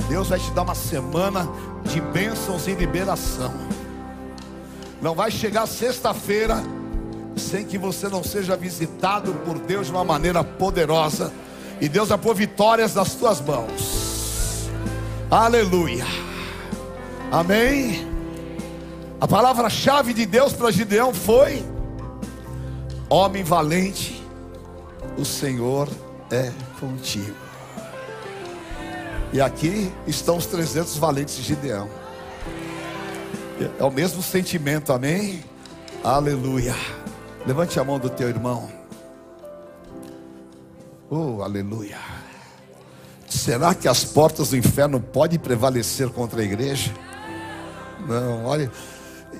[0.09, 1.47] Deus vai te dar uma semana
[1.86, 3.53] de bênçãos e liberação.
[5.01, 6.61] Não vai chegar sexta-feira
[7.38, 11.32] sem que você não seja visitado por Deus de uma maneira poderosa.
[11.82, 14.69] E Deus vai pôr vitórias nas tuas mãos.
[15.32, 16.05] Aleluia.
[17.32, 18.07] Amém.
[19.21, 21.63] A palavra-chave de Deus para Gideão foi:
[23.09, 24.23] Homem valente,
[25.17, 25.88] o Senhor
[26.32, 27.36] é contigo.
[29.32, 31.89] E aqui estão os 300 valentes de Gideão.
[33.80, 35.43] É o mesmo sentimento, amém?
[36.03, 36.73] Aleluia.
[37.45, 38.78] Levante a mão do teu irmão.
[41.10, 41.97] Oh, aleluia.
[43.28, 46.93] Será que as portas do inferno podem prevalecer contra a igreja?
[48.07, 48.72] Não, olha,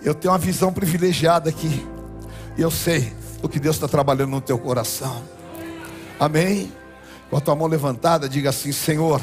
[0.03, 1.86] eu tenho uma visão privilegiada aqui.
[2.57, 3.13] E eu sei
[3.43, 5.24] o que Deus está trabalhando no teu coração.
[6.20, 6.72] Amém?
[7.30, 9.22] Com a tua mão levantada, diga assim: Senhor,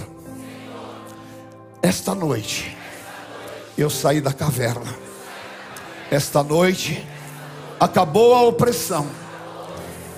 [1.82, 2.76] esta noite
[3.76, 4.94] eu saí da caverna.
[6.10, 7.04] Esta noite
[7.80, 9.06] acabou a opressão.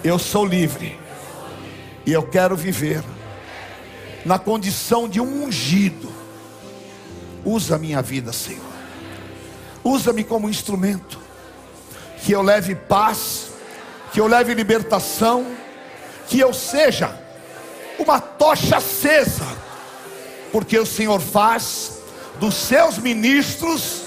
[0.04, 1.07] Eu sou livre.
[2.08, 3.04] E eu quero viver
[4.24, 6.10] na condição de um ungido.
[7.44, 8.64] Usa a minha vida, Senhor.
[9.84, 11.20] Usa-me como instrumento.
[12.24, 13.50] Que eu leve paz,
[14.10, 15.54] que eu leve libertação,
[16.28, 17.14] que eu seja
[17.98, 19.44] uma tocha acesa,
[20.50, 21.98] porque o Senhor faz
[22.40, 24.04] dos seus ministros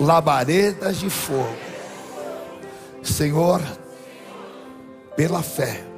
[0.00, 1.56] labaredas de fogo.
[3.00, 3.62] Senhor,
[5.14, 5.93] pela fé,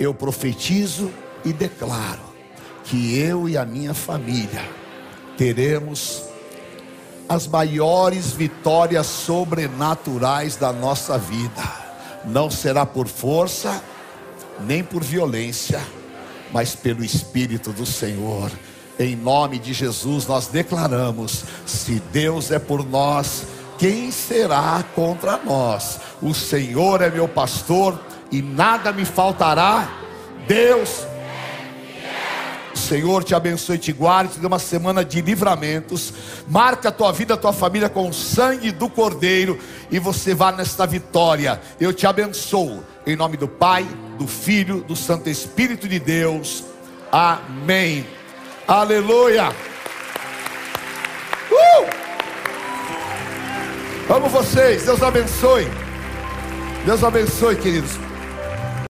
[0.00, 1.10] eu profetizo
[1.44, 2.22] e declaro
[2.84, 4.66] que eu e a minha família
[5.36, 6.24] teremos
[7.28, 11.62] as maiores vitórias sobrenaturais da nossa vida.
[12.24, 13.82] Não será por força,
[14.66, 15.80] nem por violência,
[16.50, 18.50] mas pelo Espírito do Senhor.
[18.98, 23.44] Em nome de Jesus, nós declaramos: se Deus é por nós,
[23.78, 26.00] quem será contra nós?
[26.20, 27.98] O Senhor é meu pastor
[28.30, 29.88] e nada me faltará.
[30.46, 31.06] Deus
[32.74, 36.12] o Senhor te abençoe, te guarde, te dê uma semana de livramentos.
[36.48, 39.58] Marca a tua vida, a tua família com o sangue do Cordeiro
[39.90, 41.60] e você vá nesta vitória.
[41.80, 46.64] Eu te abençoo em nome do Pai, do Filho, do Santo Espírito de Deus.
[47.10, 48.06] Amém.
[48.68, 49.50] Aleluia.
[51.50, 51.86] Uh!
[54.06, 54.84] Vamos vocês.
[54.84, 55.68] Deus abençoe.
[56.86, 58.09] Deus abençoe, queridos.